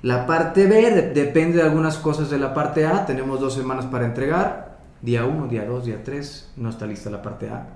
La 0.00 0.26
parte 0.26 0.66
B 0.66 1.12
depende 1.14 1.58
de 1.58 1.64
algunas 1.64 1.98
cosas 1.98 2.30
de 2.30 2.38
la 2.38 2.54
parte 2.54 2.86
A, 2.86 3.04
tenemos 3.04 3.38
dos 3.38 3.52
semanas 3.52 3.84
para 3.84 4.06
entregar, 4.06 4.78
día 5.02 5.26
1, 5.26 5.48
día 5.48 5.66
2, 5.66 5.84
día 5.84 6.02
3, 6.02 6.52
no 6.56 6.70
está 6.70 6.86
lista 6.86 7.10
la 7.10 7.20
parte 7.20 7.50
A. 7.50 7.66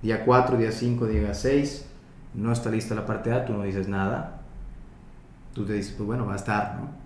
Día 0.00 0.24
4, 0.24 0.56
día 0.58 0.70
5, 0.70 1.06
día 1.06 1.34
6, 1.34 1.86
no 2.34 2.52
está 2.52 2.70
lista 2.70 2.94
la 2.94 3.04
parte 3.04 3.32
A, 3.32 3.44
tú 3.44 3.52
no 3.52 3.64
dices 3.64 3.88
nada. 3.88 4.42
Tú 5.54 5.64
te 5.64 5.72
dices, 5.72 5.92
pues 5.96 6.06
bueno, 6.06 6.24
va 6.24 6.34
a 6.34 6.36
estar, 6.36 6.78
¿no? 6.80 7.02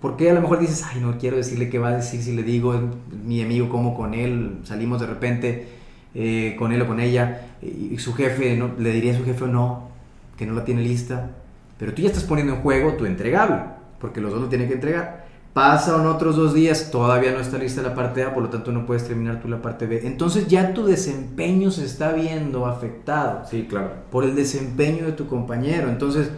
¿Por, 0.00 0.16
qué 0.16 0.30
a 0.30 0.34
lo 0.34 0.40
mejor 0.42 0.60
dices, 0.60 0.84
ay, 0.84 1.00
no 1.00 1.18
quiero 1.18 1.36
decirle 1.36 1.68
qué 1.68 1.80
va 1.80 1.88
a 1.88 1.96
decir 1.96 2.22
si 2.22 2.36
le 2.36 2.44
digo, 2.44 2.80
mi 3.24 3.42
amigo, 3.42 3.68
como 3.68 3.96
con 3.96 4.14
él, 4.14 4.60
salimos 4.62 5.00
de 5.00 5.06
repente 5.08 5.81
eh, 6.14 6.56
con 6.58 6.72
él 6.72 6.82
o 6.82 6.86
con 6.86 7.00
ella, 7.00 7.48
y 7.62 7.96
su 7.98 8.12
jefe 8.14 8.56
¿no? 8.56 8.72
le 8.78 8.92
diría 8.92 9.12
a 9.12 9.18
su 9.18 9.24
jefe 9.24 9.46
no, 9.46 9.88
que 10.36 10.46
no 10.46 10.54
la 10.54 10.64
tiene 10.64 10.82
lista, 10.82 11.30
pero 11.78 11.94
tú 11.94 12.02
ya 12.02 12.08
estás 12.08 12.24
poniendo 12.24 12.54
en 12.54 12.60
juego 12.60 12.94
tu 12.94 13.06
entregable, 13.06 13.62
porque 13.98 14.20
los 14.20 14.32
dos 14.32 14.40
lo 14.40 14.48
tienen 14.48 14.68
que 14.68 14.74
entregar. 14.74 15.22
Pasan 15.52 16.06
otros 16.06 16.36
dos 16.36 16.54
días, 16.54 16.90
todavía 16.90 17.32
no 17.32 17.40
está 17.40 17.58
lista 17.58 17.82
la 17.82 17.94
parte 17.94 18.22
A, 18.22 18.32
por 18.32 18.42
lo 18.42 18.48
tanto 18.48 18.72
no 18.72 18.86
puedes 18.86 19.06
terminar 19.06 19.40
tú 19.40 19.48
la 19.48 19.60
parte 19.60 19.86
B. 19.86 20.00
Entonces 20.04 20.48
ya 20.48 20.72
tu 20.72 20.86
desempeño 20.86 21.70
se 21.70 21.84
está 21.84 22.12
viendo 22.12 22.64
afectado. 22.64 23.42
Sí, 23.50 23.66
claro. 23.68 23.90
Por 24.10 24.24
el 24.24 24.34
desempeño 24.34 25.04
de 25.04 25.12
tu 25.12 25.26
compañero. 25.26 25.90
Entonces 25.90 26.30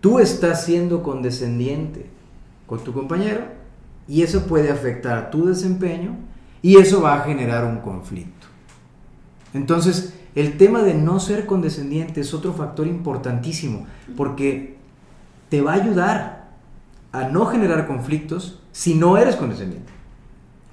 tú 0.00 0.20
estás 0.20 0.64
siendo 0.64 1.02
condescendiente 1.02 2.06
con 2.68 2.78
tu 2.84 2.92
compañero 2.92 3.40
y 4.06 4.22
eso 4.22 4.46
puede 4.46 4.70
afectar 4.70 5.30
tu 5.32 5.46
desempeño 5.46 6.14
y 6.62 6.76
eso 6.76 7.02
va 7.02 7.14
a 7.14 7.24
generar 7.24 7.64
un 7.64 7.78
conflicto. 7.78 8.45
Entonces, 9.56 10.14
el 10.34 10.58
tema 10.58 10.82
de 10.82 10.94
no 10.94 11.18
ser 11.18 11.46
condescendiente 11.46 12.20
es 12.20 12.34
otro 12.34 12.52
factor 12.52 12.86
importantísimo, 12.86 13.86
porque 14.16 14.76
te 15.48 15.62
va 15.62 15.72
a 15.72 15.76
ayudar 15.76 16.50
a 17.12 17.28
no 17.28 17.46
generar 17.46 17.86
conflictos 17.86 18.60
si 18.72 18.94
no 18.94 19.16
eres 19.16 19.36
condescendiente. 19.36 19.92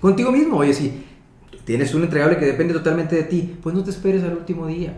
Contigo 0.02 0.32
mismo, 0.32 0.58
oye, 0.58 0.74
si 0.74 1.06
tienes 1.64 1.94
un 1.96 2.04
entregable 2.04 2.38
que 2.38 2.46
depende 2.46 2.74
totalmente 2.74 3.16
de 3.16 3.24
ti, 3.24 3.58
pues 3.64 3.74
no 3.74 3.84
te 3.84 3.92
esperes 3.92 4.24
al 4.24 4.34
último 4.34 4.68
día. 4.68 4.98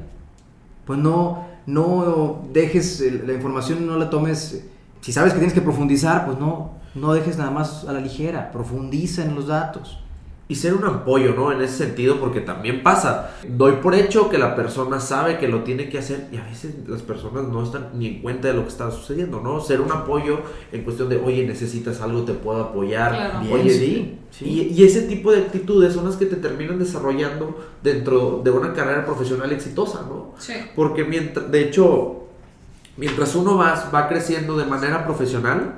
pues 0.85 0.99
no, 0.99 1.45
no 1.65 2.43
dejes 2.53 3.03
la 3.25 3.33
información, 3.33 3.87
no 3.87 3.97
la 3.97 4.09
tomes, 4.09 4.65
si 5.01 5.11
sabes 5.11 5.33
que 5.33 5.39
tienes 5.39 5.53
que 5.53 5.61
profundizar, 5.61 6.25
pues 6.25 6.39
no, 6.39 6.75
no 6.93 7.13
dejes 7.13 7.37
nada 7.37 7.51
más 7.51 7.85
a 7.85 7.93
la 7.93 7.99
ligera, 7.99 8.51
profundiza 8.51 9.23
en 9.23 9.35
los 9.35 9.47
datos 9.47 10.04
y 10.47 10.55
ser 10.55 10.75
un 10.75 10.85
apoyo, 10.85 11.33
¿no? 11.33 11.51
En 11.51 11.61
ese 11.61 11.85
sentido, 11.85 12.19
porque 12.19 12.39
también 12.39 12.83
pasa. 12.83 13.35
Doy 13.47 13.77
por 13.81 13.95
hecho 13.95 14.29
que 14.29 14.37
la 14.37 14.55
persona 14.55 14.99
sabe 14.99 15.39
que 15.39 15.47
lo 15.47 15.63
tiene 15.63 15.89
que 15.89 15.97
hacer 15.97 16.27
y 16.31 16.37
a 16.37 16.43
veces 16.43 16.75
las 16.87 17.01
personas 17.01 17.45
no 17.45 17.63
están 17.63 17.89
ni 17.95 18.07
en 18.07 18.21
cuenta 18.21 18.49
de 18.49 18.53
lo 18.53 18.61
que 18.61 18.69
está 18.69 18.91
sucediendo, 18.91 19.41
¿no? 19.41 19.59
Ser 19.59 19.81
un 19.81 19.91
apoyo 19.91 20.39
en 20.71 20.83
cuestión 20.83 21.09
de, 21.09 21.17
oye, 21.17 21.47
necesitas 21.47 21.99
algo, 22.01 22.23
te 22.23 22.33
puedo 22.33 22.61
apoyar. 22.61 23.41
oye, 23.51 23.69
sí. 23.71 24.19
Y, 24.41 24.61
y, 24.63 24.83
ese 24.83 25.03
tipo 25.03 25.31
de 25.31 25.39
actitudes 25.39 25.93
son 25.93 26.05
las 26.05 26.17
que 26.17 26.25
te 26.25 26.35
terminan 26.35 26.77
desarrollando 26.77 27.57
dentro 27.81 28.41
de 28.43 28.51
una 28.51 28.73
carrera 28.73 29.05
profesional 29.05 29.51
exitosa, 29.51 30.01
¿no? 30.07 30.33
Sí. 30.37 30.53
Porque 30.75 31.05
mientras, 31.05 31.49
de 31.49 31.61
hecho, 31.61 32.25
mientras 32.97 33.33
uno 33.35 33.57
va, 33.57 33.89
va 33.93 34.09
creciendo 34.09 34.57
de 34.57 34.65
manera 34.65 35.05
profesional, 35.05 35.75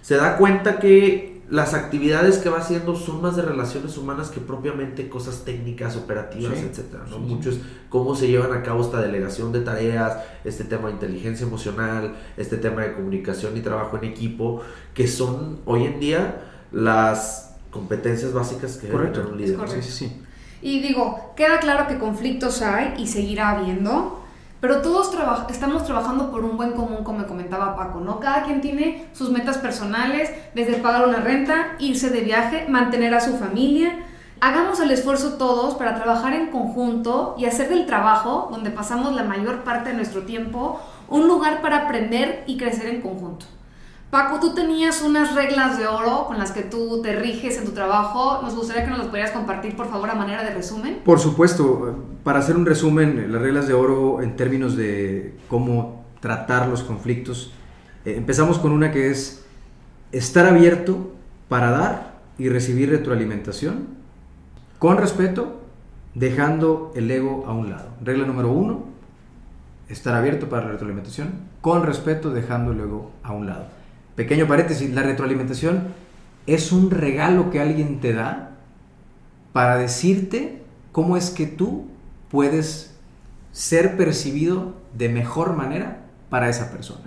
se 0.00 0.16
da 0.16 0.38
cuenta 0.38 0.78
que 0.78 1.37
las 1.50 1.72
actividades 1.72 2.38
que 2.38 2.50
va 2.50 2.58
haciendo 2.58 2.94
son 2.94 3.22
más 3.22 3.36
de 3.36 3.42
relaciones 3.42 3.96
humanas 3.96 4.28
que 4.28 4.40
propiamente 4.40 5.08
cosas 5.08 5.44
técnicas, 5.44 5.96
operativas, 5.96 6.58
etcétera, 6.58 7.04
¿no? 7.08 7.18
Muchos 7.18 7.58
cómo 7.88 8.14
se 8.14 8.28
llevan 8.28 8.52
a 8.52 8.62
cabo 8.62 8.82
esta 8.82 9.00
delegación 9.00 9.50
de 9.52 9.60
tareas, 9.60 10.18
este 10.44 10.64
tema 10.64 10.88
de 10.88 10.94
inteligencia 10.94 11.46
emocional, 11.46 12.16
este 12.36 12.58
tema 12.58 12.82
de 12.82 12.92
comunicación 12.92 13.56
y 13.56 13.60
trabajo 13.60 13.96
en 13.96 14.04
equipo, 14.04 14.60
que 14.92 15.08
son 15.08 15.60
hoy 15.64 15.84
en 15.84 16.00
día 16.00 16.42
las 16.70 17.56
competencias 17.70 18.34
básicas 18.34 18.76
que 18.76 18.88
debe 18.88 19.06
tener 19.06 19.26
un 19.26 19.38
líder. 19.38 19.58
Sí, 19.68 19.82
sí, 19.82 20.22
Y 20.60 20.80
digo, 20.80 21.32
queda 21.34 21.60
claro 21.60 21.86
que 21.88 21.98
conflictos 21.98 22.60
hay 22.60 22.94
y 22.98 23.06
seguirá 23.06 23.50
habiendo 23.50 24.17
pero 24.60 24.82
todos 24.82 25.10
estamos 25.50 25.84
trabajando 25.84 26.30
por 26.30 26.44
un 26.44 26.56
buen 26.56 26.72
común, 26.72 27.04
como 27.04 27.26
comentaba 27.26 27.76
Paco, 27.76 28.00
¿no? 28.00 28.18
Cada 28.18 28.42
quien 28.42 28.60
tiene 28.60 29.08
sus 29.12 29.30
metas 29.30 29.58
personales, 29.58 30.30
desde 30.54 30.74
pagar 30.74 31.06
una 31.06 31.20
renta, 31.20 31.76
irse 31.78 32.10
de 32.10 32.20
viaje, 32.20 32.66
mantener 32.68 33.14
a 33.14 33.20
su 33.20 33.38
familia. 33.38 33.92
Hagamos 34.40 34.80
el 34.80 34.90
esfuerzo 34.90 35.34
todos 35.34 35.74
para 35.74 35.96
trabajar 35.96 36.32
en 36.32 36.50
conjunto 36.50 37.34
y 37.38 37.44
hacer 37.46 37.68
del 37.68 37.86
trabajo, 37.86 38.48
donde 38.50 38.70
pasamos 38.70 39.14
la 39.14 39.24
mayor 39.24 39.64
parte 39.64 39.90
de 39.90 39.96
nuestro 39.96 40.22
tiempo, 40.22 40.80
un 41.08 41.26
lugar 41.26 41.60
para 41.60 41.86
aprender 41.86 42.44
y 42.46 42.56
crecer 42.56 42.86
en 42.86 43.00
conjunto. 43.00 43.46
Paco, 44.10 44.40
tú 44.40 44.54
tenías 44.54 45.02
unas 45.02 45.34
reglas 45.34 45.76
de 45.78 45.86
oro 45.86 46.24
con 46.26 46.38
las 46.38 46.52
que 46.52 46.62
tú 46.62 47.02
te 47.02 47.14
riges 47.14 47.58
en 47.58 47.66
tu 47.66 47.72
trabajo. 47.72 48.40
Nos 48.40 48.54
gustaría 48.54 48.84
que 48.84 48.90
nos 48.90 49.00
las 49.00 49.08
pudieras 49.08 49.32
compartir, 49.32 49.76
por 49.76 49.90
favor, 49.90 50.08
a 50.08 50.14
manera 50.14 50.42
de 50.42 50.54
resumen. 50.54 51.00
Por 51.04 51.20
supuesto. 51.20 52.04
Para 52.24 52.38
hacer 52.38 52.56
un 52.56 52.64
resumen, 52.64 53.30
las 53.30 53.42
reglas 53.42 53.68
de 53.68 53.74
oro 53.74 54.22
en 54.22 54.34
términos 54.36 54.76
de 54.76 55.36
cómo 55.48 56.04
tratar 56.20 56.68
los 56.68 56.82
conflictos, 56.82 57.52
eh, 58.04 58.14
empezamos 58.16 58.58
con 58.58 58.72
una 58.72 58.90
que 58.90 59.10
es 59.10 59.44
estar 60.12 60.46
abierto 60.46 61.12
para 61.48 61.70
dar 61.70 62.18
y 62.38 62.48
recibir 62.48 62.90
retroalimentación 62.90 63.98
con 64.78 64.96
respeto, 64.96 65.60
dejando 66.14 66.92
el 66.94 67.10
ego 67.10 67.44
a 67.46 67.52
un 67.52 67.70
lado. 67.70 67.88
Regla 68.02 68.26
número 68.26 68.50
uno, 68.50 68.84
estar 69.88 70.14
abierto 70.14 70.48
para 70.48 70.66
la 70.66 70.72
retroalimentación, 70.72 71.32
con 71.60 71.82
respeto, 71.82 72.30
dejando 72.30 72.72
el 72.72 72.80
ego 72.80 73.10
a 73.22 73.32
un 73.32 73.46
lado. 73.46 73.77
Pequeño 74.18 74.48
paréntesis, 74.48 74.90
la 74.90 75.04
retroalimentación 75.04 75.94
es 76.48 76.72
un 76.72 76.90
regalo 76.90 77.50
que 77.52 77.60
alguien 77.60 78.00
te 78.00 78.12
da 78.12 78.56
para 79.52 79.76
decirte 79.76 80.60
cómo 80.90 81.16
es 81.16 81.30
que 81.30 81.46
tú 81.46 81.86
puedes 82.28 82.96
ser 83.52 83.96
percibido 83.96 84.74
de 84.92 85.08
mejor 85.08 85.54
manera 85.54 86.00
para 86.30 86.48
esa 86.48 86.72
persona. 86.72 87.02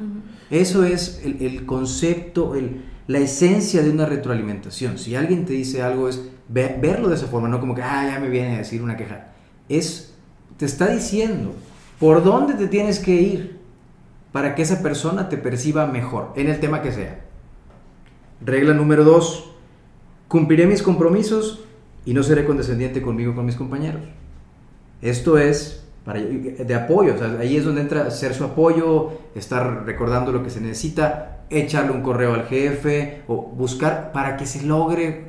Eso 0.50 0.86
es 0.86 1.21
el, 1.26 1.65
concepto, 1.65 2.56
el, 2.56 2.86
la 3.08 3.19
esencia 3.19 3.84
de 3.84 3.89
una 3.89 4.06
retroalimentación. 4.06 4.97
Si 4.97 5.13
alguien 5.13 5.43
te 5.43 5.52
dice 5.52 5.82
algo 5.82 6.08
es 6.08 6.30
verlo 6.47 7.10
de 7.10 7.15
esa 7.15 7.28
forma, 7.28 7.50
no 7.50 7.60
como 7.60 7.76
que, 7.76 7.84
ah, 7.84 8.10
ya 8.10 8.21
me 8.21 8.30
viene 8.30 8.56
a 8.56 8.60
decir 8.60 8.82
una 8.82 8.95
queja. 8.95 9.34
Es, 9.67 10.13
te 10.56 10.63
está 10.63 10.88
diciendo 10.88 11.56
por 12.00 12.24
dónde 12.24 12.54
te 12.54 12.67
tienes 12.67 13.00
que 13.00 13.15
ir 13.15 13.61
para 14.32 14.56
que 14.56 14.62
esa 14.62 14.82
persona 14.82 15.30
te 15.30 15.38
perciba 15.38 15.88
mejor, 15.88 16.34
en 16.36 16.48
el 16.48 16.60
tema 16.60 16.82
que 16.82 16.91
sea. 16.91 17.22
Regla 18.44 18.74
número 18.74 19.04
dos, 19.04 19.52
cumpliré 20.28 20.65
mis 20.65 20.82
compromisos 20.82 21.63
y 22.06 22.13
no 22.13 22.24
seré 22.24 22.46
condescendiente 22.46 23.02
conmigo 23.02 23.36
con 23.36 23.46
mis 23.46 23.56
compañeros. 23.56 24.02
Esto 25.02 25.38
es 25.38 25.86
para, 26.06 26.20
de 26.20 26.76
apoyo, 26.76 27.15
ahí 27.39 27.58
es 27.58 27.65
donde 27.65 27.82
entra 27.82 28.10
ser 28.10 28.34
su 28.34 28.44
apoyo, 28.44 29.12
estar 29.36 29.86
recordando 29.86 30.32
lo 30.32 30.44
que 30.44 30.50
se 30.50 30.62
necesita, 30.62 31.41
echarle 31.50 31.91
un 31.91 32.02
correo 32.02 32.34
al 32.34 32.46
jefe 32.46 33.24
o 33.28 33.41
buscar 33.41 34.12
para 34.12 34.38
que 34.38 34.46
se 34.46 34.63
logre 34.65 35.28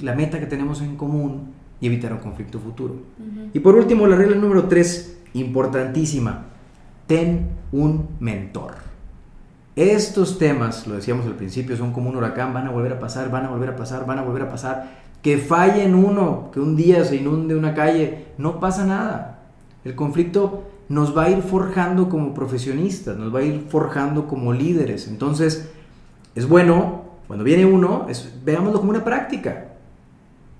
la 0.00 0.14
meta 0.14 0.38
que 0.38 0.46
tenemos 0.46 0.82
en 0.82 0.96
común 0.96 1.54
y 1.80 1.86
evitar 1.86 2.12
un 2.12 2.18
conflicto 2.18 2.60
futuro. 2.60 2.96
Y 3.52 3.58
por 3.60 3.74
último, 3.74 4.06
la 4.06 4.16
regla 4.16 4.36
número 4.36 4.64
tres, 4.68 5.18
importantísima, 5.32 6.46
ten 7.06 7.48
un 7.72 8.08
mentor. 8.20 8.74
Estos 9.76 10.38
temas, 10.38 10.86
lo 10.86 10.94
decíamos 10.94 11.26
al 11.26 11.34
principio, 11.34 11.76
son 11.76 11.92
como 11.92 12.10
un 12.10 12.16
huracán, 12.16 12.54
van 12.54 12.68
a 12.68 12.70
volver 12.70 12.92
a 12.92 13.00
pasar, 13.00 13.30
van 13.30 13.46
a 13.46 13.50
volver 13.50 13.70
a 13.70 13.76
pasar, 13.76 14.06
van 14.06 14.18
a 14.18 14.22
volver 14.22 14.42
a 14.42 14.50
pasar. 14.50 15.02
Que 15.20 15.38
falle 15.38 15.84
en 15.84 15.94
uno, 15.94 16.50
que 16.52 16.60
un 16.60 16.76
día 16.76 17.04
se 17.04 17.16
inunde 17.16 17.56
una 17.56 17.74
calle, 17.74 18.26
no 18.38 18.60
pasa 18.60 18.84
nada. 18.84 19.42
El 19.84 19.94
conflicto 19.94 20.64
nos 20.88 21.16
va 21.16 21.24
a 21.24 21.30
ir 21.30 21.42
forjando 21.42 22.08
como 22.08 22.34
profesionistas, 22.34 23.16
nos 23.16 23.34
va 23.34 23.40
a 23.40 23.42
ir 23.42 23.66
forjando 23.68 24.26
como 24.28 24.52
líderes. 24.52 25.08
Entonces, 25.08 25.70
es 26.34 26.48
bueno, 26.48 27.02
cuando 27.26 27.44
viene 27.44 27.66
uno, 27.66 28.06
veámoslo 28.44 28.78
como 28.78 28.90
una 28.90 29.04
práctica, 29.04 29.72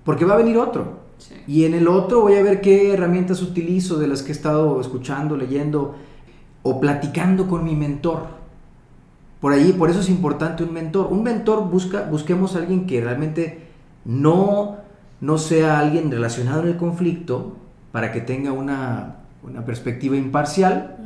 porque 0.03 0.25
va 0.25 0.33
a 0.33 0.37
venir 0.37 0.57
otro. 0.57 1.05
Y 1.47 1.63
en 1.65 1.73
el 1.73 1.87
otro 1.87 2.21
voy 2.21 2.35
a 2.35 2.43
ver 2.43 2.59
qué 2.59 2.93
herramientas 2.93 3.41
utilizo 3.41 3.97
de 3.97 4.07
las 4.07 4.23
que 4.23 4.29
he 4.29 4.35
estado 4.35 4.81
escuchando, 4.81 5.37
leyendo 5.37 5.95
o 6.67 6.79
platicando 6.79 7.47
con 7.47 7.63
mi 7.63 7.75
mentor. 7.75 8.25
Por 9.39 9.53
ahí, 9.53 9.71
por 9.73 9.91
eso 9.91 9.99
es 9.99 10.09
importante 10.09 10.63
un 10.63 10.73
mentor. 10.73 11.09
Un 11.11 11.21
mentor 11.21 11.69
busca, 11.69 12.09
busquemos 12.09 12.55
a 12.55 12.59
alguien 12.59 12.87
que 12.87 13.01
realmente 13.01 13.67
no, 14.03 14.77
no 15.21 15.37
sea 15.37 15.77
alguien 15.77 16.09
relacionado 16.09 16.63
en 16.63 16.69
el 16.69 16.77
conflicto 16.77 17.55
para 17.91 18.11
que 18.11 18.19
tenga 18.19 18.51
una, 18.51 19.17
perspectiva 19.63 20.17
imparcial. 20.17 20.97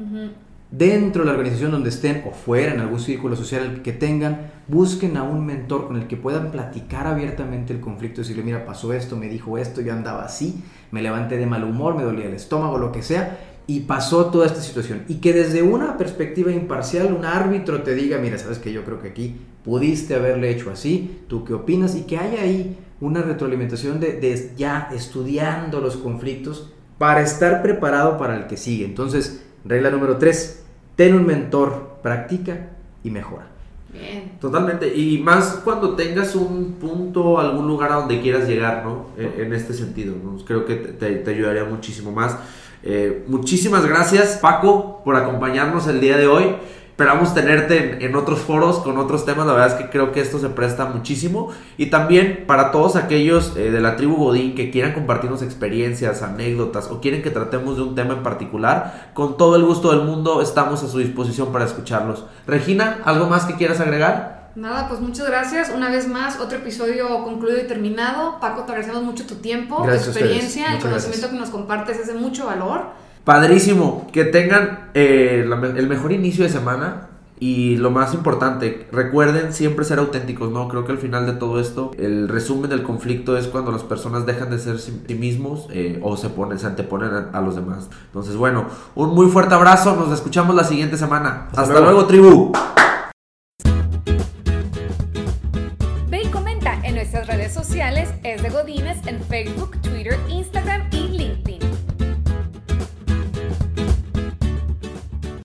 Dentro 0.71 1.23
de 1.23 1.25
la 1.25 1.33
organización 1.33 1.71
donde 1.71 1.89
estén 1.89 2.23
o 2.25 2.31
fuera, 2.31 2.73
en 2.73 2.79
algún 2.79 3.01
círculo 3.01 3.35
social 3.35 3.81
que 3.81 3.91
tengan, 3.91 4.51
busquen 4.69 5.17
a 5.17 5.23
un 5.23 5.45
mentor 5.45 5.87
con 5.87 5.97
el 5.97 6.07
que 6.07 6.15
puedan 6.15 6.51
platicar 6.51 7.05
abiertamente 7.05 7.73
el 7.73 7.81
conflicto, 7.81 8.21
decirle, 8.21 8.43
mira, 8.43 8.65
pasó 8.65 8.93
esto, 8.93 9.17
me 9.17 9.27
dijo 9.27 9.57
esto, 9.57 9.81
yo 9.81 9.91
andaba 9.91 10.23
así, 10.23 10.63
me 10.91 11.01
levanté 11.01 11.37
de 11.37 11.47
mal 11.47 11.65
humor, 11.65 11.95
me 11.95 12.03
dolía 12.03 12.27
el 12.27 12.33
estómago, 12.33 12.77
lo 12.77 12.91
que 12.93 13.01
sea, 13.01 13.39
y 13.69 13.81
pasó 13.81 14.25
toda 14.31 14.47
esta 14.47 14.61
situación. 14.61 15.03
Y 15.07 15.17
que 15.17 15.31
desde 15.31 15.61
una 15.61 15.95
perspectiva 15.95 16.51
imparcial 16.51 17.13
un 17.13 17.23
árbitro 17.23 17.83
te 17.83 17.93
diga, 17.93 18.17
mira, 18.17 18.39
sabes 18.39 18.57
que 18.57 18.73
yo 18.73 18.83
creo 18.83 18.99
que 18.99 19.09
aquí 19.09 19.35
pudiste 19.63 20.15
haberle 20.15 20.49
hecho 20.49 20.71
así, 20.71 21.19
tú 21.27 21.45
qué 21.45 21.53
opinas, 21.53 21.95
y 21.95 22.01
que 22.01 22.17
haya 22.17 22.41
ahí 22.41 22.79
una 22.99 23.21
retroalimentación 23.21 23.99
de, 23.99 24.53
ya 24.57 24.89
estudiando 24.91 25.81
los 25.81 25.97
conflictos 25.97 26.73
para 26.97 27.21
estar 27.21 27.61
preparado 27.61 28.17
para 28.17 28.37
el 28.37 28.47
que 28.47 28.57
sigue. 28.57 28.85
Entonces, 28.85 29.45
regla 29.63 29.91
número 29.91 30.17
tres, 30.17 30.63
ten 30.95 31.13
un 31.13 31.27
mentor, 31.27 31.99
practica 32.01 32.71
y 33.03 33.11
mejora. 33.11 33.49
Bien. 33.93 34.31
Totalmente. 34.41 34.97
Y 34.97 35.19
más 35.19 35.61
cuando 35.63 35.95
tengas 35.95 36.33
un 36.33 36.73
punto, 36.73 37.39
algún 37.39 37.67
lugar 37.67 37.91
a 37.91 37.95
donde 37.97 38.19
quieras 38.19 38.47
llegar, 38.47 38.83
¿no? 38.83 39.09
En, 39.15 39.53
este 39.53 39.75
sentido, 39.75 40.15
Creo 40.47 40.65
que 40.65 40.75
te 40.75 41.29
ayudaría 41.29 41.65
muchísimo 41.65 42.11
más. 42.11 42.35
Eh, 42.83 43.25
muchísimas 43.27 43.85
gracias 43.85 44.37
Paco 44.41 45.01
por 45.03 45.15
acompañarnos 45.15 45.87
el 45.87 45.99
día 46.01 46.17
de 46.17 46.27
hoy. 46.27 46.55
Esperamos 46.99 47.33
tenerte 47.33 48.05
en, 48.05 48.13
otros 48.17 48.39
foros 48.39 48.79
con 48.79 48.97
otros 48.97 49.23
temas. 49.25 49.47
La 49.47 49.53
verdad 49.53 49.69
es 49.69 49.73
que 49.75 49.89
creo 49.89 50.11
que 50.11 50.19
esto 50.19 50.37
se 50.37 50.49
presta 50.49 50.85
muchísimo. 50.85 51.49
Y 51.77 51.85
también 51.85 52.43
para 52.45 52.71
todos 52.71 52.97
aquellos 52.97 53.55
eh, 53.55 53.71
de 53.71 53.79
la 53.79 53.95
tribu 53.95 54.17
Godín 54.17 54.53
que 54.53 54.69
quieran 54.69 54.91
compartirnos 54.91 55.41
experiencias, 55.41 56.21
anécdotas 56.21 56.91
o 56.91 56.99
quieren 56.99 57.21
que 57.21 57.31
tratemos 57.31 57.77
de 57.77 57.83
un 57.83 57.95
tema 57.95 58.15
en 58.15 58.23
particular, 58.23 59.11
con 59.13 59.37
todo 59.37 59.55
el 59.55 59.63
gusto 59.63 59.91
del 59.91 60.01
mundo 60.01 60.41
estamos 60.41 60.83
a 60.83 60.89
su 60.89 60.97
disposición 60.97 61.53
para 61.53 61.63
escucharlos. 61.63 62.25
Regina, 62.45 62.99
¿algo 63.05 63.27
más 63.27 63.45
que 63.45 63.55
quieras 63.55 63.79
agregar? 63.79 64.38
Nada, 64.59 64.89
pues 64.89 64.99
muchas 64.99 65.25
gracias. 65.27 65.71
Una 65.73 65.89
vez 65.89 66.07
más, 66.07 66.37
otro 66.39 66.57
episodio 66.57 67.23
concluido 67.23 67.59
y 67.59 67.63
terminado. 67.63 68.39
Paco, 68.41 68.63
te 68.63 68.73
agradecemos 68.73 69.03
mucho 69.03 69.25
tu 69.25 69.35
tiempo, 69.35 69.83
tu 69.83 69.89
experiencia, 69.89 70.73
el 70.75 70.81
conocimiento 70.81 71.29
que 71.29 71.37
nos 71.37 71.49
compartes 71.49 71.97
es 71.97 72.07
de 72.07 72.15
mucho 72.15 72.45
valor. 72.45 72.87
Padrísimo. 73.23 74.07
Que 74.11 74.25
tengan 74.25 74.89
eh, 74.93 75.45
el 75.47 75.87
mejor 75.87 76.11
inicio 76.11 76.43
de 76.43 76.49
semana. 76.49 77.05
Y 77.41 77.77
lo 77.77 77.89
más 77.89 78.13
importante, 78.13 78.85
recuerden 78.91 79.53
siempre 79.53 79.85
ser 79.85 79.99
auténticos, 79.99 80.51
¿no? 80.51 80.67
Creo 80.67 80.83
que 80.83 80.91
al 80.91 80.97
final 80.97 81.25
de 81.25 81.31
todo 81.31 81.61
esto, 81.61 81.91
el 81.97 82.27
resumen 82.27 82.69
del 82.69 82.83
conflicto 82.83 83.37
es 83.37 83.47
cuando 83.47 83.71
las 83.71 83.83
personas 83.83 84.25
dejan 84.25 84.49
de 84.49 84.59
ser 84.59 84.77
sí 84.77 85.15
mismos 85.15 85.67
eh, 85.71 86.01
o 86.03 86.17
se, 86.17 86.27
ponen, 86.27 86.59
se 86.59 86.67
anteponen 86.67 87.11
a, 87.31 87.39
los 87.39 87.55
demás. 87.55 87.87
Entonces, 88.07 88.35
bueno, 88.35 88.65
un 88.93 89.15
muy 89.15 89.27
fuerte 89.27 89.55
abrazo, 89.55 89.95
nos 89.95 90.11
escuchamos 90.11 90.53
la 90.53 90.65
siguiente 90.65 90.97
semana. 90.97 91.47
Hasta, 91.55 91.79
luego, 91.79 92.07
tribu. 92.07 92.51
Es 97.79 98.43
de 98.43 98.49
Godines 98.49 98.97
en 99.07 99.23
Facebook, 99.23 99.81
Twitter, 99.81 100.19
Instagram 100.27 100.89
y 100.91 101.07
LinkedIn. 101.17 101.48